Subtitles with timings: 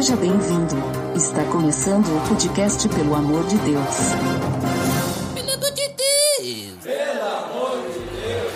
[0.00, 0.76] Seja bem-vindo.
[1.14, 3.96] Está começando o podcast Pelo Amor de Deus.
[6.82, 8.54] Pelo amor de Deus!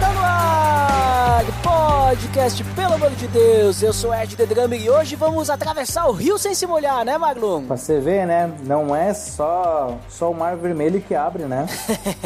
[0.00, 3.80] Tá no ar, podcast, pelo amor de Deus.
[3.80, 7.16] Eu sou Ed The Drummer e hoje vamos atravessar o rio sem se molhar, né,
[7.16, 7.64] Maglum?
[7.64, 8.52] Pra você ver, né?
[8.64, 11.66] Não é só, só o Mar Vermelho que abre, né?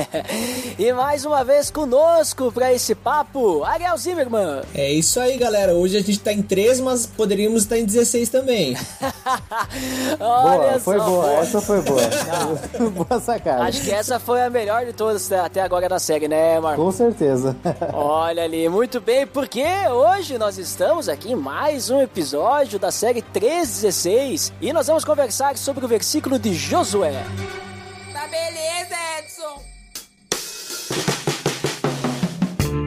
[0.78, 4.62] e mais uma vez conosco pra esse papo, Ariel Zimmerman.
[4.74, 5.74] É isso aí, galera.
[5.74, 8.74] Hoje a gente tá em 3, mas poderíamos estar em 16 também.
[10.18, 12.00] Olha boa, foi só, boa, essa foi boa.
[13.04, 13.64] boa sacada.
[13.64, 16.82] Acho que essa foi a melhor de todas até agora da série, né, Marco?
[16.82, 17.54] Com certeza.
[17.92, 23.20] Olha ali, muito bem, porque hoje nós estamos aqui em mais um episódio da série
[23.20, 27.24] 316 e nós vamos conversar sobre o versículo de Josué.
[28.12, 29.60] Tá beleza, Edson!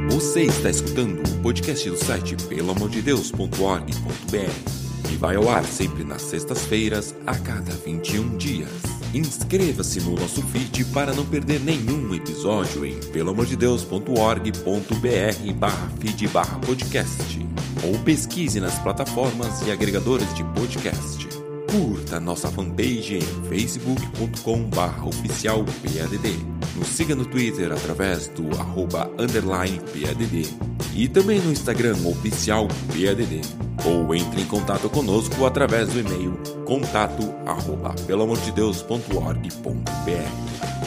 [0.10, 7.14] Você está escutando o podcast do site pelamordedeus.org.br e vai ao ar sempre nas sextas-feiras,
[7.28, 8.95] a cada 21 dias.
[9.16, 17.48] Inscreva-se no nosso feed para não perder nenhum episódio em pelamordedeus.org.br barra feed barra podcast
[17.82, 21.35] ou pesquise nas plataformas e agregadores de podcast.
[21.72, 26.38] Curta nossa fanpage em facebook.com barra oficial PADD.
[26.76, 30.48] Nos siga no Twitter através do arroba underline PADD
[30.96, 33.42] e também no Instagram oficial PADD.
[33.86, 36.34] Ou entre em contato conosco através do e-mail
[36.66, 40.85] contato arroba pelamordedeus.org.br.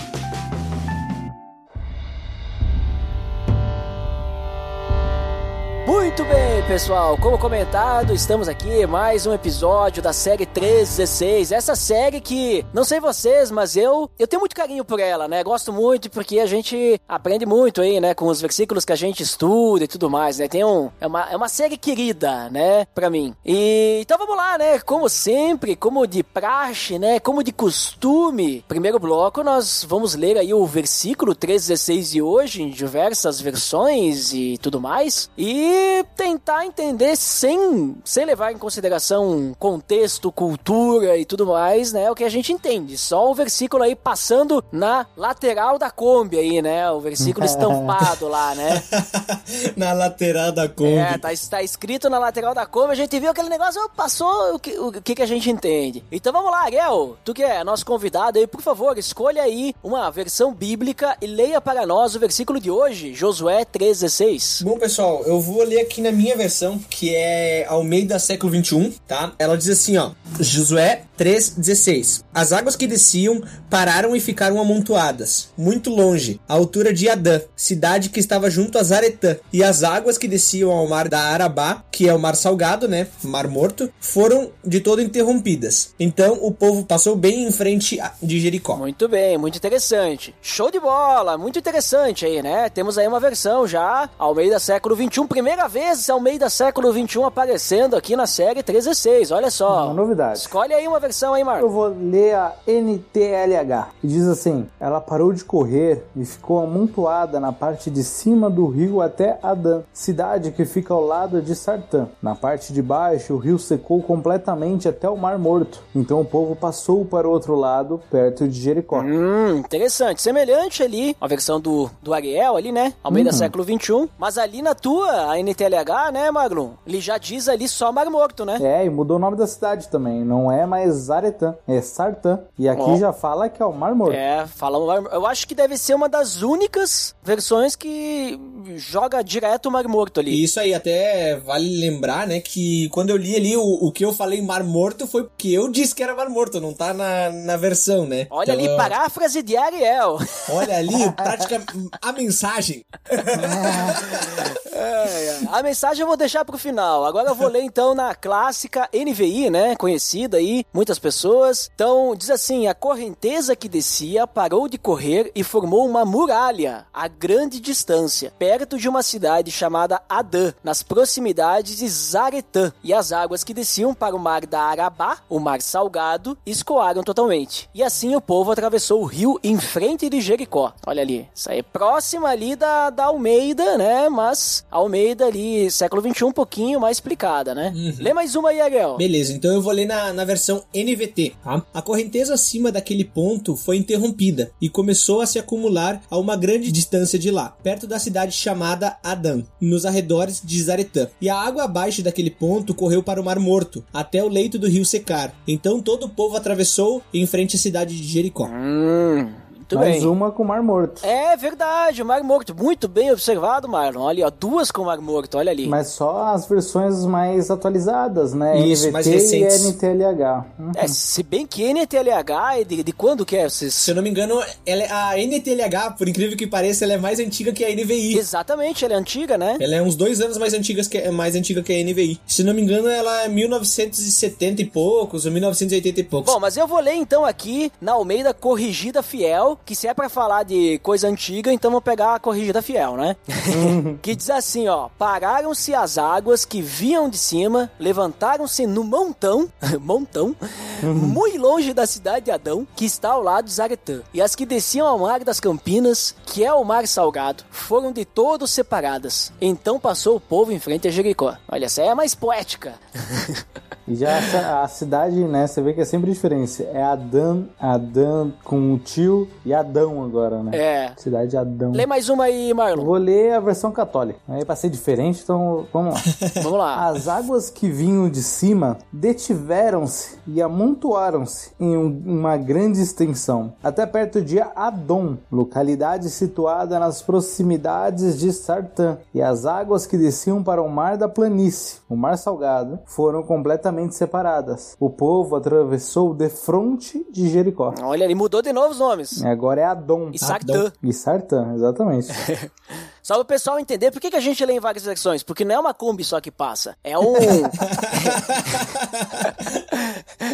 [6.69, 7.17] pessoal.
[7.17, 11.51] Como comentado, estamos aqui mais um episódio da série 316.
[11.51, 15.43] Essa série que, não sei vocês, mas eu eu tenho muito carinho por ela, né?
[15.43, 18.13] Gosto muito porque a gente aprende muito aí, né?
[18.13, 20.47] Com os versículos que a gente estuda e tudo mais, né?
[20.47, 22.85] Tem um é uma, é uma série querida, né?
[22.95, 23.35] Pra mim.
[23.47, 24.79] E então vamos lá, né?
[24.81, 27.19] Como sempre, como de praxe, né?
[27.19, 28.63] Como de costume.
[28.69, 34.59] Primeiro bloco, nós vamos ler aí o versículo 316 de hoje em diversas versões e
[34.61, 35.31] tudo mais.
[35.39, 42.11] E tentar entender sem, sem levar em consideração contexto, cultura e tudo mais, né?
[42.11, 42.97] O que a gente entende.
[42.99, 46.91] Só o versículo aí passando na lateral da Kombi aí, né?
[46.91, 48.83] O versículo estampado lá, né?
[49.77, 50.95] Na lateral da Kombi.
[50.95, 54.59] É, tá, tá escrito na lateral da Kombi, a gente viu aquele negócio, passou, o
[54.59, 56.05] que, o que que a gente entende?
[56.11, 60.11] Então vamos lá, Ariel, tu que é nosso convidado aí, por favor, escolha aí uma
[60.11, 64.65] versão bíblica e leia para nós o versículo de hoje, Josué 3,16.
[64.65, 66.48] Bom, pessoal, eu vou ler aqui na minha versão,
[66.91, 69.33] que é Almeida século 21, tá?
[69.39, 72.25] Ela diz assim, ó: Josué 3:16.
[72.33, 78.09] As águas que desciam pararam e ficaram amontoadas, muito longe, à altura de Adã, cidade
[78.09, 79.37] que estava junto a Zaretã.
[79.53, 83.09] E as águas que desciam ao mar da Arabá, que é o mar salgado, né,
[83.23, 85.93] mar morto, foram de todo interrompidas.
[85.99, 88.77] Então o povo passou bem em frente de Jericó.
[88.77, 90.35] Muito bem, muito interessante.
[90.41, 92.71] Show de bola, muito interessante aí, né?
[92.71, 96.09] Temos aí uma versão já, Almeida século 21, primeira vez
[96.39, 99.87] Almeida século 21 aparecendo aqui na série 316, olha só.
[99.87, 100.39] Uma novidade.
[100.39, 101.69] Escolhe aí uma versão aí, Eu Marco.
[101.69, 103.89] vou ler a NTLH.
[104.05, 108.69] E diz assim: Ela parou de correr e ficou amontoada na parte de cima do
[108.69, 112.07] rio até Adã, cidade que fica ao lado de Sartã.
[112.23, 115.83] Na parte de baixo, o rio secou completamente até o Mar Morto.
[115.93, 119.01] Então o povo passou para o outro lado, perto de Jericó.
[119.01, 120.23] Hum, interessante.
[120.23, 122.95] Semelhante ali, a versão do, do Ariel ali, né?
[123.03, 124.09] Almeida século 21.
[124.17, 126.75] Mas ali na tua, a NTLH, né, Maglum?
[126.87, 128.59] Ele já diz ali só Mar Morto, né?
[128.61, 130.25] É, e mudou o nome da cidade também.
[130.25, 132.41] Não é mais Zaretã, é Sartã.
[132.59, 132.97] E aqui Ó.
[132.97, 134.15] já fala que é o Mar Morto.
[134.15, 138.39] É, fala Mar- Eu acho que deve ser uma das únicas versões que
[138.77, 140.31] joga direto o Mar Morto ali.
[140.33, 144.05] E isso aí até vale lembrar, né, que quando eu li ali o, o que
[144.05, 147.31] eu falei Mar Morto foi porque eu disse que era Mar Morto, não tá na,
[147.31, 148.27] na versão, né?
[148.31, 150.19] Olha ali, Então, paráfrase de Ariel.
[150.51, 151.63] Olha ali, prática
[152.03, 152.85] a mensagem.
[154.73, 157.05] É, A mensagem eu vou deixar pro final.
[157.05, 159.77] Agora eu vou ler então na clássica NVI, né?
[159.77, 161.71] Conhecida aí, muitas pessoas.
[161.75, 167.09] Então, diz assim: a correnteza que descia parou de correr e formou uma muralha a
[167.09, 172.73] grande distância, perto de uma cidade chamada Adã, nas proximidades de Zaretã.
[172.83, 177.69] E as águas que desciam para o mar da Arabá, o mar salgado, escoaram totalmente.
[177.75, 180.73] E assim o povo atravessou o rio em frente de Jericó.
[180.87, 184.09] Olha ali, isso aí é próxima ali da, da Almeida, né?
[184.09, 187.73] Mas Almeida ali, século século XXI um pouquinho mais explicada, né?
[187.99, 188.97] Lê mais uma aí, Ariel.
[188.97, 191.65] Beleza, então eu vou ler na, na versão NVT, tá?
[191.75, 196.71] A correnteza acima daquele ponto foi interrompida e começou a se acumular a uma grande
[196.71, 201.09] distância de lá, perto da cidade chamada Adã, nos arredores de Zaretã.
[201.21, 204.69] E a água abaixo daquele ponto correu para o Mar Morto, até o leito do
[204.69, 205.35] rio secar.
[205.47, 208.47] Então todo o povo atravessou em frente à cidade de Jericó.
[208.47, 209.31] Hum,
[209.77, 210.07] muito Mais bem.
[210.11, 211.05] uma com o Mar Morto.
[211.05, 212.55] É verdade, o Mar Morto.
[212.55, 214.03] Muito bem observado, Marlon.
[214.03, 215.67] Olha, ó, duas com o Mar Morto, olha ali.
[215.67, 218.59] Mas só as versões mais atualizadas, né?
[218.61, 219.75] Isso, mais NVT e recentes.
[219.75, 220.45] NTLH.
[220.59, 220.73] Hum.
[220.77, 223.49] É, se bem que NTLH é de, de quando que é?
[223.49, 223.75] Vocês...
[223.75, 226.99] Se eu não me engano, ela é- a NTLH, por incrível que pareça, ela é
[226.99, 228.17] mais antiga que a NVI.
[228.19, 229.57] Exatamente, ela é antiga, né?
[229.61, 232.21] Ela é uns dois anos mais, antigas que, mais antiga que a NVI.
[232.27, 236.33] Se não me engano, ela é 1970 e poucos, ou 1980 e poucos.
[236.33, 240.09] Bom, mas eu vou ler então aqui na Almeida Corrigida Fiel, que se é pra
[240.09, 243.17] falar de coisa antiga, então vou pegar a Corrigida Fiel, né?
[244.03, 249.49] que diz assim, ó: Pararam-se as águas que vinham de cima, levantaram-se no montão,
[249.81, 250.35] montão,
[250.83, 254.01] muito longe da cidade de Adão, que está ao lado de Zaretã.
[254.15, 258.05] E as que desciam ao mar das Campinas, que é o mar salgado, foram de
[258.05, 259.33] todos separadas.
[259.41, 261.37] Então passou o povo em frente a Jericó.
[261.51, 262.75] Olha, essa é mais poética.
[263.91, 265.47] E já essa- a cidade, né?
[265.47, 266.63] Você vê que é sempre diferença.
[266.75, 270.51] É Adã, Adã com o tio e Adão agora, né?
[270.57, 270.93] É.
[270.97, 271.73] Cidade de Adão.
[271.73, 272.85] Lê mais uma aí, Marlon.
[272.85, 274.19] Vou ler a versão católica.
[274.29, 276.01] Aí pra ser diferente, então vamos lá.
[276.43, 276.87] Vamos lá.
[276.89, 283.85] As águas que vinham de cima detiveram-se e amontoaram-se em um- uma grande extensão, até
[283.87, 288.99] perto de Adom, localidade situada nas proximidades de Sartã.
[289.15, 293.95] E as águas que desciam para o mar da planície, o mar salgado, foram completamente
[293.95, 294.77] separadas.
[294.81, 297.75] O povo atravessou de fronte de Jericó.
[297.83, 299.21] Olha, ele mudou de novo os nomes.
[299.23, 300.11] E Agora é Adom.
[300.13, 300.73] E Sartã.
[300.83, 302.09] E Sartã, exatamente.
[303.01, 305.23] Só para o pessoal entender por que, que a gente lê em várias versões.
[305.23, 306.77] Porque não é uma Kombi só que passa.
[306.83, 307.15] É um.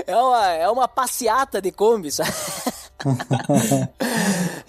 [0.06, 2.32] é, uma, é uma passeata de Kombi, sabe?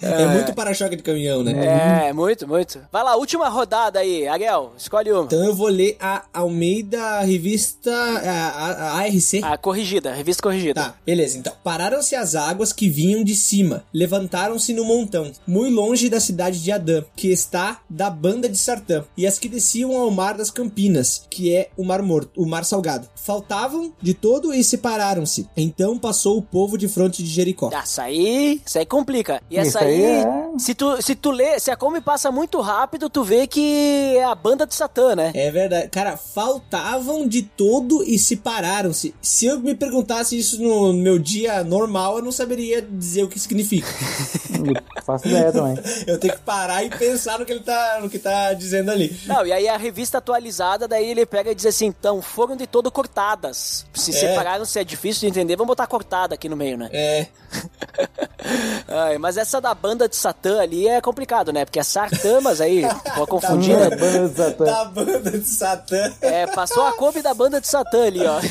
[0.00, 2.08] É, muito para-choque de caminhão, né?
[2.08, 2.80] É, muito, muito.
[2.92, 5.24] Vai lá, última rodada aí, Ariel, escolhe uma.
[5.24, 9.42] Então eu vou ler a Almeida Revista a, a- a ARC.
[9.42, 10.80] A corrigida, revista corrigida.
[10.82, 11.52] Tá, beleza, então.
[11.62, 16.70] Pararam-se as águas que vinham de cima, levantaram-se no montão, muito longe da cidade de
[16.72, 21.26] Adã, que está da banda de Sartã, e as que desciam ao mar das Campinas,
[21.30, 23.08] que é o mar morto, o mar salgado.
[23.14, 25.48] Faltavam de todo e separaram-se.
[25.56, 27.70] Então passou o povo de fronte de Jericó.
[27.72, 29.40] Ah, Essa aí, isso aí complica.
[29.50, 32.30] E essa Isso aí aí, é- se, tu, se tu lê, se a Kombi passa
[32.30, 35.30] muito rápido, tu vê que é a banda de Satã, né?
[35.34, 35.88] É verdade.
[35.88, 39.14] Cara, faltavam de todo e separaram-se.
[39.20, 43.38] Se eu me perguntasse isso no meu dia normal, eu não saberia dizer o que
[43.38, 43.86] significa.
[45.04, 45.76] Faço ideia também.
[46.06, 49.14] eu tenho que parar e pensar no que ele tá, no que tá dizendo ali.
[49.26, 52.66] Não, e aí a revista atualizada, daí ele pega e diz assim, então, foram de
[52.66, 53.84] todo cortadas.
[53.94, 54.14] Se É.
[54.14, 56.88] separaram, se é difícil de entender, vamos botar cortada aqui no meio, né?
[56.92, 57.26] É.
[58.88, 61.64] Ai, mas essa da banda de Satã ali é complicado, né?
[61.64, 62.82] Porque é Sartã, mas aí,
[63.16, 63.96] vou confundir, É, né?
[63.96, 64.64] banda de Satã.
[64.64, 66.12] Da banda de Satã.
[66.20, 68.40] É, passou a Kombi da banda de Satã ali, ó.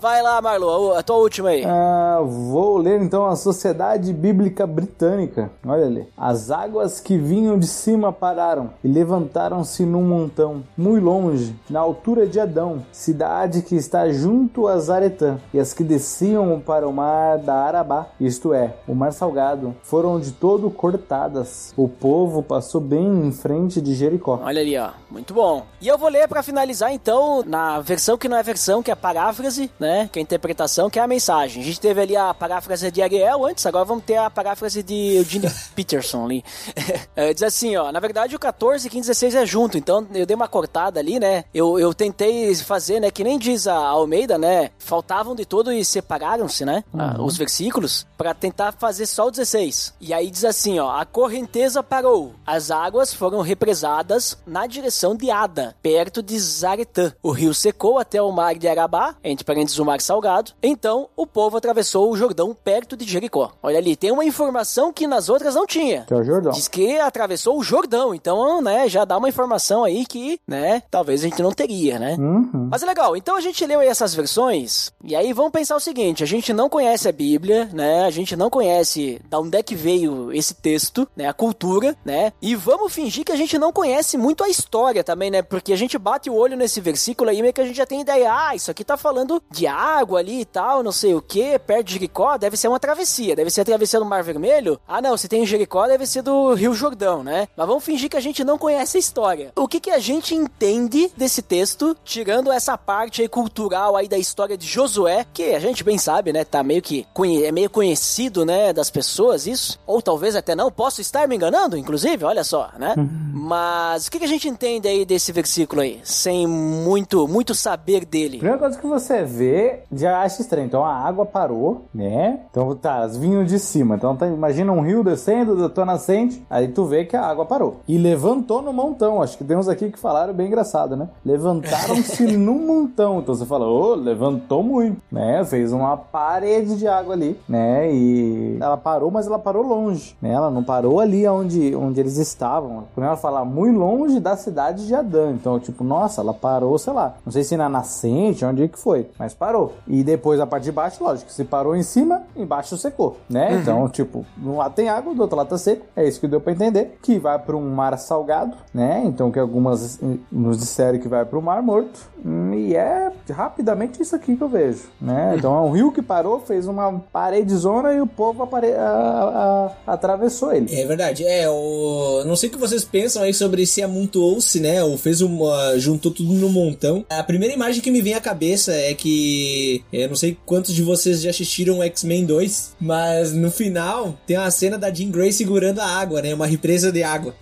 [0.00, 1.64] Vai lá, Marlon, a tua última aí.
[1.64, 5.50] Ah, vou ler então a Sociedade Bíblica Britânica.
[5.66, 6.08] Olha ali.
[6.16, 12.26] As águas que vinham de cima pararam e levantaram-se num montão, muito longe, na altura
[12.26, 15.38] de Adão, cidade que está junto a Zaretã.
[15.52, 20.18] E as que desciam para o mar da Arabá, isto é, o mar salgado, foram
[20.18, 21.72] de todo cortadas.
[21.76, 24.40] O povo passou bem em frente de Jericó.
[24.42, 24.90] Olha ali, ó.
[25.10, 25.64] Muito bom.
[25.80, 28.94] E eu vou ler pra finalizar, então, na versão que não é versão, que é
[28.94, 30.08] a paráfrase, né?
[30.12, 31.62] Que é a interpretação, que é a mensagem.
[31.62, 35.16] A gente teve ali a paráfrase de Ariel antes, agora vamos ter a paráfrase de
[35.16, 36.44] Eugene Peterson ali.
[37.14, 37.90] É, diz assim, ó.
[37.90, 41.44] Na verdade, o 14, 15, 16 é junto, então eu dei uma cortada ali, né?
[41.54, 43.10] Eu, eu tentei fazer, né?
[43.10, 44.70] Que nem diz a Almeida, né?
[44.78, 46.84] Faltavam de todo e separaram-se, né?
[46.92, 47.85] ah, os versículos,
[48.16, 49.94] pra tentar fazer só o 16.
[50.00, 50.90] E aí diz assim, ó.
[50.90, 57.12] A correnteza parou, as águas foram represadas na direção de Ada, perto de Zaretã.
[57.22, 60.52] O rio secou até o mar de Arabá, entre parênteses o mar salgado.
[60.62, 63.52] Então, o povo atravessou o Jordão perto de Jericó.
[63.62, 66.04] Olha ali, tem uma informação que nas outras não tinha.
[66.06, 66.52] Que é o Jordão.
[66.52, 71.20] Diz que atravessou o Jordão, então, né, já dá uma informação aí que, né, talvez
[71.20, 72.16] a gente não teria, né?
[72.18, 72.68] Uhum.
[72.70, 75.80] Mas é legal, então a gente leu aí essas versões, e aí vamos pensar o
[75.80, 79.62] seguinte, a gente não conhece a Bíblia, né, a gente não conhece da onde é
[79.62, 83.72] que veio esse texto, né, a cultura, né, e vamos fingir que a gente não
[83.72, 87.40] conhece muito a história também, né, porque a gente bate o olho nesse versículo aí,
[87.40, 90.40] meio que a gente já tem ideia, ah, isso aqui tá falando de água ali
[90.40, 93.60] e tal, não sei o que, perto de Jericó, deve ser uma travessia, deve ser
[93.60, 94.80] a travessia do Mar Vermelho.
[94.86, 97.48] Ah, não, se tem Jericó, deve ser do Rio Jordão, né?
[97.56, 99.52] Mas vamos fingir que a gente não conhece a história.
[99.56, 104.18] O que, que a gente entende desse texto, tirando essa parte aí cultural aí da
[104.18, 106.44] história de Josué, que a gente bem sabe, né?
[106.44, 107.06] Tá meio que
[107.44, 111.76] é meio conhecido, né, das pessoas isso, ou talvez até não, posso estar me enganando,
[111.76, 112.94] inclusive, olha só, né?
[113.32, 118.04] Mas o que, que a gente entende aí desse versículo aí, sem muito muito saber
[118.04, 118.38] dele?
[118.38, 120.66] Primeira coisa que você vê, já acha estranho.
[120.66, 122.40] Então a água parou, né?
[122.50, 123.96] Então tá, as vinham de cima.
[123.96, 127.44] Então tá, imagina um rio descendo da tua nascente, aí tu vê que a água
[127.44, 127.80] parou.
[127.86, 129.22] E levantou no montão.
[129.22, 131.08] Acho que tem uns aqui que falaram bem engraçado, né?
[131.24, 133.20] Levantaram-se num montão.
[133.20, 135.44] Então você fala, ô, levantou muito, né?
[135.44, 137.55] Fez uma parede de água ali, né?
[137.92, 140.32] E ela parou, mas ela parou longe, né?
[140.32, 142.84] Ela não parou ali onde, onde eles estavam.
[142.94, 145.30] Quando ela fala muito longe da cidade de Adã.
[145.32, 147.14] Então, tipo, nossa, ela parou, sei lá.
[147.24, 149.74] Não sei se na nascente, onde é que foi, mas parou.
[149.86, 153.50] E depois a parte de baixo, lógico, se parou em cima, embaixo secou, né?
[153.50, 153.60] Uhum.
[153.60, 155.86] Então, tipo, um lado tem água, do outro lado tá seco.
[155.94, 156.98] É isso que deu pra entender.
[157.02, 159.02] Que vai para um mar salgado, né?
[159.04, 162.10] Então, que algumas nos disseram que vai para o mar morto.
[162.54, 165.34] E é rapidamente isso aqui que eu vejo, né?
[165.46, 167.00] Então, é um rio que parou, fez uma
[167.36, 168.72] paredezona e o povo apare...
[168.72, 170.74] a- a- atravessou ele.
[170.74, 172.22] É verdade, é, o...
[172.26, 176.10] não sei o que vocês pensam aí sobre se amontoou-se, né, ou fez uma, juntou
[176.10, 177.04] tudo no montão.
[177.08, 180.82] A primeira imagem que me vem à cabeça é que, eu não sei quantos de
[180.82, 185.80] vocês já assistiram X-Men 2, mas no final tem uma cena da Jean Grey segurando
[185.80, 187.34] a água, né, uma represa de água.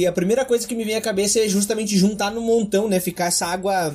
[0.00, 3.00] E a primeira coisa que me vem à cabeça é justamente juntar no montão, né,
[3.00, 3.94] ficar essa água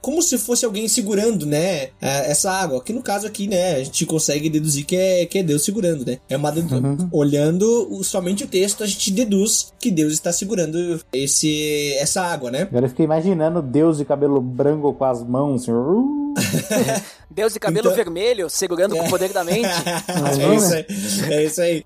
[0.00, 2.80] como se fosse alguém segurando, né, a- essa água.
[2.82, 6.04] Que no caso aqui, né, a gente consegue deduzir que é, que é Deus segurando,
[6.06, 6.18] né.
[6.28, 11.92] É uma dedu- olhando somente o texto, a gente deduz que Deus está segurando esse
[11.94, 12.62] essa água, né?
[12.62, 16.34] Agora eu fiquei imaginando Deus de cabelo branco com as mãos, assim, uh,
[17.34, 19.68] Deus de cabelo Então- vermelho, segurando com o poder da mente.
[19.68, 20.86] é isso aí.
[21.32, 21.84] É isso aí.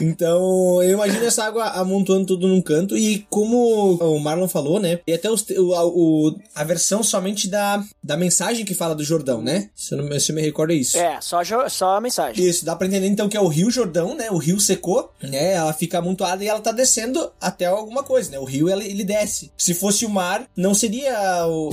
[0.00, 4.98] Então, eu imagino essa água amontoando tudo num canto e como o Marlon falou, né?
[5.06, 9.04] E até os o, a, o- a versão somente da, da mensagem que fala do
[9.04, 9.68] Jordão, né?
[9.74, 10.98] Se eu, não, se eu me recordo é isso.
[10.98, 12.44] É, só, só a mensagem.
[12.44, 14.30] Isso, dá pra entender então que é o Rio Jordão, né?
[14.30, 15.52] O rio secou, né?
[15.54, 18.38] Ela fica amontoada e ela tá descendo até alguma coisa, né?
[18.38, 19.50] O rio ele, ele desce.
[19.56, 21.16] Se fosse o mar, não seria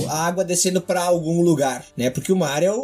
[0.08, 2.10] a água descendo pra algum lugar, né?
[2.10, 2.78] Porque o mar é o,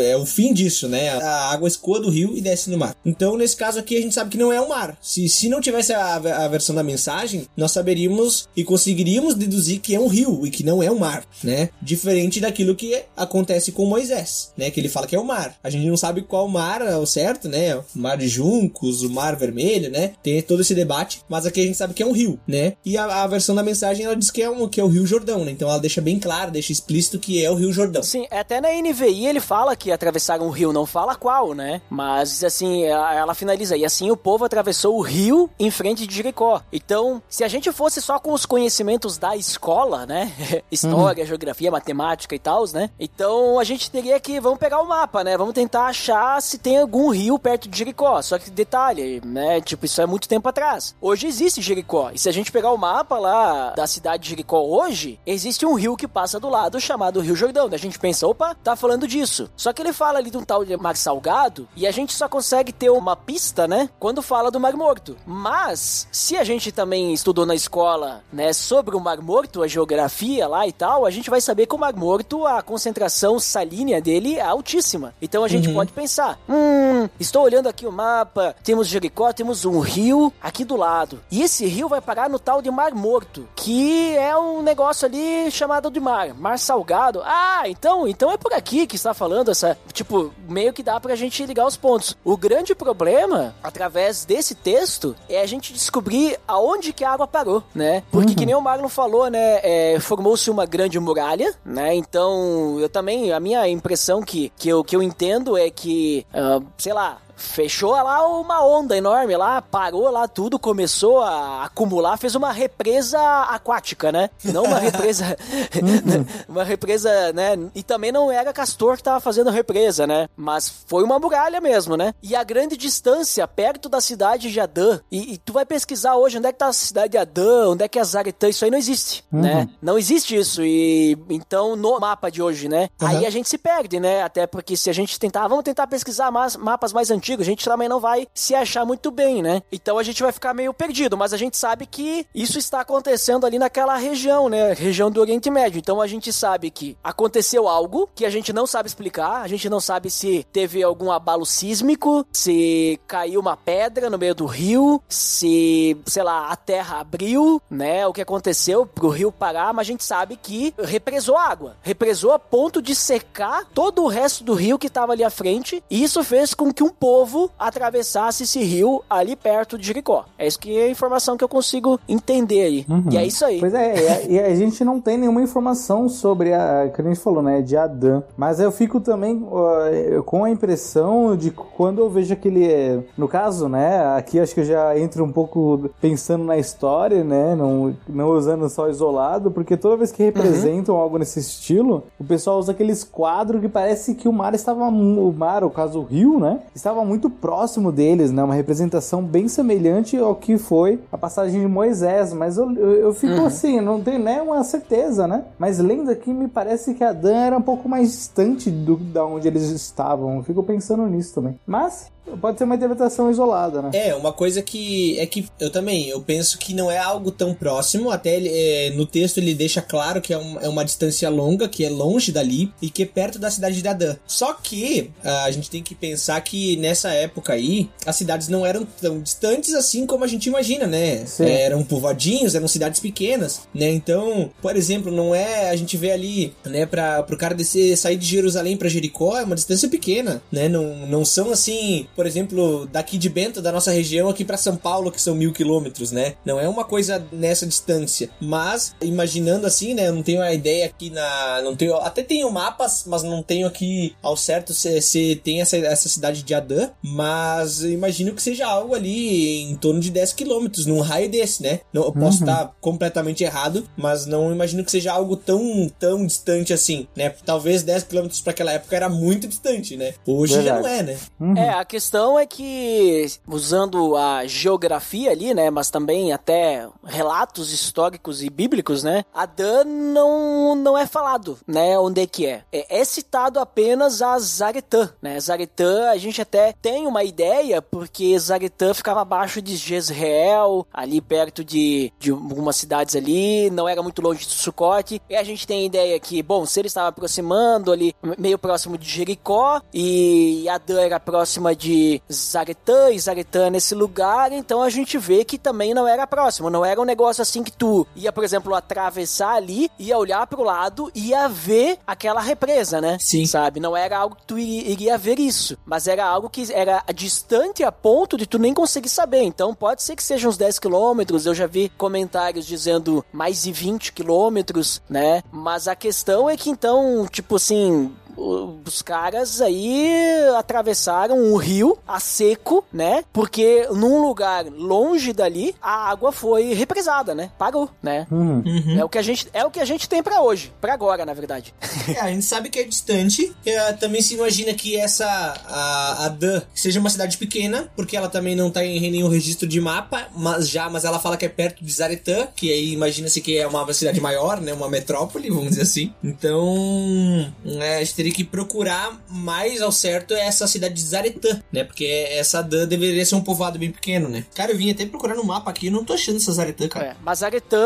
[0.00, 1.10] é o fim disso, né?
[1.10, 2.94] A água escoa do rio e desce no mar.
[3.04, 4.96] Então, nesse caso aqui, a gente sabe que não é o mar.
[5.00, 9.94] Se, se não tivesse a, a versão da mensagem, nós saberíamos e conseguiríamos deduzir que
[9.94, 11.70] é um rio e que não é o mar, né?
[11.80, 14.70] Diferente daquilo que acontece com Moisés, né?
[14.70, 15.56] Que ele fala que é o mar.
[15.62, 17.76] A gente não sabe qual mar é o certo, né?
[17.76, 20.12] O mar de juncos, o mar vermelho, né?
[20.22, 22.74] Tem todo esse debate, mas aqui a gente sabe que é um rio, né?
[22.84, 25.06] E a, a versão da mensagem ela diz que é, um, que é o Rio
[25.06, 25.50] Jordão, né?
[25.50, 28.02] Então ela deixa bem claro, deixa explícito que é o Rio Jordão.
[28.02, 31.80] Sim, até na NVI ele fala que atravessaram o rio, não fala qual, né?
[31.88, 33.76] Mas assim, ela, finaliza.
[33.76, 36.62] E assim o povo atravessou o rio em frente de Jericó.
[36.72, 40.32] Então, se a gente fosse só com os conhecimentos da escola, né?
[40.70, 42.90] História, geografia, matemática e tal, né?
[42.98, 44.40] Então a gente teria que.
[44.40, 45.36] Vamos pegar o mapa, né?
[45.36, 48.20] Vamos tentar achar se tem algum rio perto de Jericó.
[48.22, 49.60] Só que detalhe, né?
[49.60, 50.94] Tipo, isso é muito tempo atrás.
[51.00, 52.10] Hoje existe Jericó.
[52.12, 55.74] E se a gente pegar o mapa lá da cidade de Jericó hoje, existe um
[55.74, 57.68] rio que passa do lado chamado Rio Jordão.
[57.68, 59.50] Daí a gente pensa, opa, tá falando disso.
[59.60, 62.26] Só que ele fala ali de um tal de Mar Salgado e a gente só
[62.26, 63.90] consegue ter uma pista, né?
[63.98, 65.18] Quando fala do Mar Morto.
[65.26, 70.48] Mas, se a gente também estudou na escola, né, sobre o Mar Morto, a geografia
[70.48, 74.36] lá e tal, a gente vai saber que o Mar Morto, a concentração salínea dele
[74.36, 75.12] é altíssima.
[75.20, 79.80] Então a gente pode pensar, hum, estou olhando aqui o mapa, temos Jericó, temos um
[79.80, 81.20] rio aqui do lado.
[81.30, 85.50] E esse rio vai parar no tal de Mar Morto, que é um negócio ali
[85.50, 87.20] chamado de mar, mar salgado.
[87.22, 91.14] Ah, então, então é por aqui que está falando essa, tipo, meio que dá pra
[91.14, 92.16] gente ligar os pontos.
[92.24, 97.62] O grande problema, através desse texto, é a gente descobrir aonde que a água parou,
[97.74, 98.02] né?
[98.10, 101.94] Porque que nem o Marlon falou, né, é, formou-se uma grande muralha, né?
[101.94, 106.60] Então, eu também, a minha impressão que, que, eu, que eu entendo é que, ah,
[106.78, 112.34] sei lá, Fechou lá uma onda enorme lá, parou lá tudo, começou a acumular, fez
[112.34, 114.28] uma represa aquática, né?
[114.44, 115.36] Não uma represa.
[116.48, 117.58] uma represa, né?
[117.74, 120.28] E também não era Castor que tava fazendo represa, né?
[120.36, 122.14] Mas foi uma muralha mesmo, né?
[122.22, 125.00] E a grande distância, perto da cidade de Adã.
[125.10, 127.82] E, e tu vai pesquisar hoje onde é que tá a cidade de Adã, onde
[127.84, 129.68] é que é Zaretã, isso aí não existe, né?
[129.80, 130.62] Não existe isso.
[130.62, 132.90] E então, no mapa de hoje, né?
[133.00, 134.22] Aí a gente se perde, né?
[134.22, 137.64] Até porque se a gente tentar, vamos tentar pesquisar mas- mapas mais antigos a gente
[137.64, 139.62] também não vai se achar muito bem, né?
[139.70, 143.46] Então a gente vai ficar meio perdido, mas a gente sabe que isso está acontecendo
[143.46, 144.72] ali naquela região, né?
[144.72, 145.78] Região do Oriente Médio.
[145.78, 149.68] Então a gente sabe que aconteceu algo que a gente não sabe explicar, a gente
[149.68, 155.02] não sabe se teve algum abalo sísmico, se caiu uma pedra no meio do rio,
[155.08, 158.06] se, sei lá, a terra abriu, né?
[158.06, 161.76] O que aconteceu pro rio parar, mas a gente sabe que represou água.
[161.82, 165.82] Represou a ponto de secar todo o resto do rio que estava ali à frente,
[165.90, 167.19] e isso fez com que um povo
[167.58, 170.24] atravessasse esse rio ali perto de Jericó.
[170.38, 172.86] É isso que é a informação que eu consigo entender aí.
[173.10, 173.60] E é isso aí.
[173.60, 177.04] Pois é, e a, e a gente não tem nenhuma informação sobre a que a
[177.04, 178.22] gente falou, né, de Adã.
[178.36, 183.28] Mas eu fico também uh, com a impressão de quando eu vejo aquele, eh, no
[183.28, 187.94] caso, né, aqui acho que eu já entro um pouco pensando na história, né, não,
[188.08, 192.72] não usando só isolado, porque toda vez que representam algo nesse estilo, o pessoal usa
[192.72, 196.60] aqueles quadros que parece que o mar estava, o mar, o caso o rio, né,
[196.74, 201.66] estava muito próximo deles, né, uma representação bem semelhante ao que foi a passagem de
[201.66, 206.08] Moisés, mas eu, eu, eu fico assim, não tenho nem uma certeza, né, mas lendo
[206.08, 210.36] aqui me parece que Adã era um pouco mais distante do, da onde eles estavam,
[210.36, 213.90] eu fico pensando nisso também, mas pode ser uma interpretação isolada, né.
[213.92, 217.54] É, uma coisa que é que eu também, eu penso que não é algo tão
[217.54, 221.28] próximo, até ele, é, no texto ele deixa claro que é, um- é uma distância
[221.28, 224.16] longa, que é longe dali e que é perto da cidade de Adã.
[224.26, 228.64] Só que ah, a gente tem que pensar que nessa época aí, as cidades não
[228.64, 231.24] eram tão distantes assim como a gente imagina, né?
[231.26, 231.44] Sim.
[231.44, 233.88] É, eram povoadinhos, eram cidades pequenas, né?
[233.90, 238.16] Então, por exemplo, não é a gente vê ali, né, para pro cara descer, sair
[238.16, 240.68] de Jerusalém pra Jericó é uma distância pequena, né?
[240.68, 244.76] Não, não são assim, por exemplo, daqui de Bento, da nossa região, aqui pra São
[244.76, 246.34] Paulo, que são mil quilômetros, né?
[246.44, 248.30] Não é uma coisa nessa distância.
[248.40, 250.08] Mas, imaginando assim, né?
[250.08, 251.62] Eu não tenho a ideia aqui na.
[251.62, 251.96] Não tenho.
[251.96, 256.42] Até tenho mapas, mas não tenho aqui ao certo se, se tem essa, essa cidade
[256.42, 256.90] de Adã.
[257.02, 261.80] Mas imagino que seja algo ali em torno de 10 quilômetros, num raio desse, né?
[261.92, 266.72] Não, eu posso estar completamente errado, mas não imagino que seja algo tão, tão distante
[266.72, 267.30] assim, né?
[267.44, 270.14] Talvez 10 quilômetros para aquela época era muito distante, né?
[270.26, 270.82] Hoje já Verdade.
[270.82, 271.18] não é, né?
[271.56, 271.99] É, a questão
[272.38, 279.24] é que, usando a geografia ali, né, mas também até relatos históricos e bíblicos, né,
[279.34, 282.64] Adã não, não é falado, né, onde é que é.
[282.72, 288.38] É, é citado apenas a Zaretã, né, Zaretã a gente até tem uma ideia, porque
[288.38, 294.22] Zaretã ficava abaixo de Jezreel, ali perto de, de algumas cidades ali, não era muito
[294.22, 297.92] longe de Sucote, e a gente tem a ideia que, bom, se ele estava aproximando
[297.92, 301.89] ali, meio próximo de Jericó, e Adã era próxima de
[302.32, 306.84] Zaretã, e Zaretã nesse lugar, então a gente vê que também não era próximo, não
[306.84, 311.10] era um negócio assim que tu ia, por exemplo, atravessar ali, ia olhar pro lado
[311.14, 313.16] e ia ver aquela represa, né?
[313.20, 313.46] Sim.
[313.46, 313.80] Sabe?
[313.80, 317.82] Não era algo que tu iri- iria ver isso, mas era algo que era distante
[317.84, 319.42] a ponto de tu nem conseguir saber.
[319.42, 323.72] Então pode ser que seja uns 10 quilômetros, eu já vi comentários dizendo mais de
[323.72, 325.42] 20 quilômetros, né?
[325.52, 330.08] Mas a questão é que então, tipo assim, os caras aí
[330.56, 333.24] atravessaram um rio a seco, né?
[333.32, 337.50] Porque num lugar longe dali, a água foi represada, né?
[337.58, 338.26] Parou, né?
[338.30, 338.98] Uhum.
[338.98, 341.24] É o que a gente é o que a gente tem pra hoje, pra agora,
[341.24, 341.74] na verdade.
[342.08, 343.54] É, a gente sabe que é distante.
[343.64, 348.28] É, também se imagina que essa a, a Dan seja uma cidade pequena, porque ela
[348.28, 351.48] também não tá em nenhum registro de mapa, mas já, mas ela fala que é
[351.48, 355.70] perto de Zaretã, que aí imagina-se que é uma cidade maior, né, uma metrópole, vamos
[355.70, 356.12] dizer assim.
[356.22, 361.84] Então, é, a gente teria que procurar mais ao certo essa cidade de Zaretã, né,
[361.84, 364.44] porque essa Dan deveria ser um povoado bem pequeno, né.
[364.54, 367.06] Cara, eu vim até procurar no mapa aqui, eu não tô achando essa Zaretã, cara.
[367.06, 367.78] É, mas Aretã,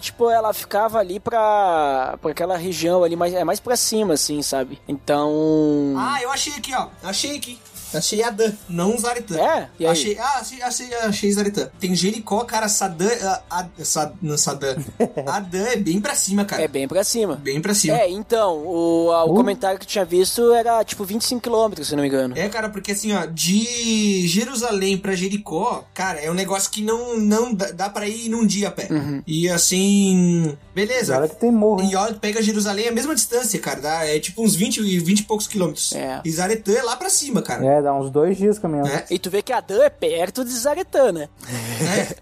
[0.00, 4.42] tipo, ela ficava ali pra, pra aquela região ali, mais, é mais pra cima, assim,
[4.42, 4.80] sabe?
[4.88, 5.94] Então.
[5.96, 6.88] Ah, eu achei aqui, ó.
[7.04, 7.56] Achei aqui.
[7.94, 9.36] Achei Adã, não Zaretã.
[9.38, 9.68] É?
[9.78, 9.92] E aí?
[9.92, 11.68] Achei, ah, achei, achei, achei Zaretã.
[11.78, 13.08] Tem Jericó, cara, Sadã.
[13.22, 14.76] ah, ah, Sa- não, Sadã.
[15.26, 16.62] Adã é bem pra cima, cara.
[16.62, 17.36] É bem pra cima.
[17.36, 17.96] Bem pra cima.
[17.98, 19.34] É, então, o, a- o Uh.
[19.34, 22.36] comentário que eu tinha visto era tipo 25 km, se não me engano.
[22.36, 27.18] É, cara, porque assim, ó, de Jerusalém pra Jericó, cara, é um negócio que não,
[27.18, 28.88] não dá, dá pra ir num dia a pé.
[28.90, 29.22] Uhum.
[29.26, 31.16] E assim, beleza.
[31.18, 31.90] Olha que tem morro, hein?
[31.92, 34.98] E olha, pega Jerusalém é a mesma distância, cara, dá, é tipo uns 20, e
[34.98, 35.92] 20 e poucos quilômetros.
[35.94, 36.20] É.
[36.24, 37.64] E Zaretã é lá pra cima, cara.
[37.64, 38.88] É, dá uns dois dias caminhando.
[38.88, 39.04] É.
[39.10, 41.28] E tu vê que Adã é perto de Zaretã, né?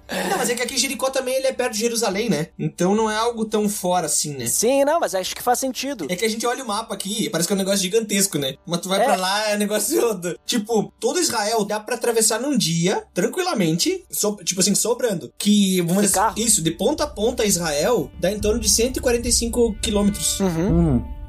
[0.08, 0.28] É.
[0.28, 2.48] Não, mas é que aqui Jericó também ele é perto de Jerusalém, né?
[2.58, 4.46] Então não é algo tão fora assim, né?
[4.46, 6.06] Sim, não, mas acho que faz sentido.
[6.08, 8.54] É que a gente olha o mapa aqui, parece que é um negócio gigantesco, né?
[8.66, 9.04] Mas tu vai É.
[9.04, 10.00] pra lá, é um negócio.
[10.46, 15.32] Tipo, todo Israel dá pra atravessar num dia, tranquilamente, so- tipo assim, sobrando.
[15.38, 20.38] Que, vamos dizer, isso, de ponta a ponta Israel, dá em torno de 145 quilômetros.
[20.40, 20.96] Uhum.
[20.98, 21.19] lá,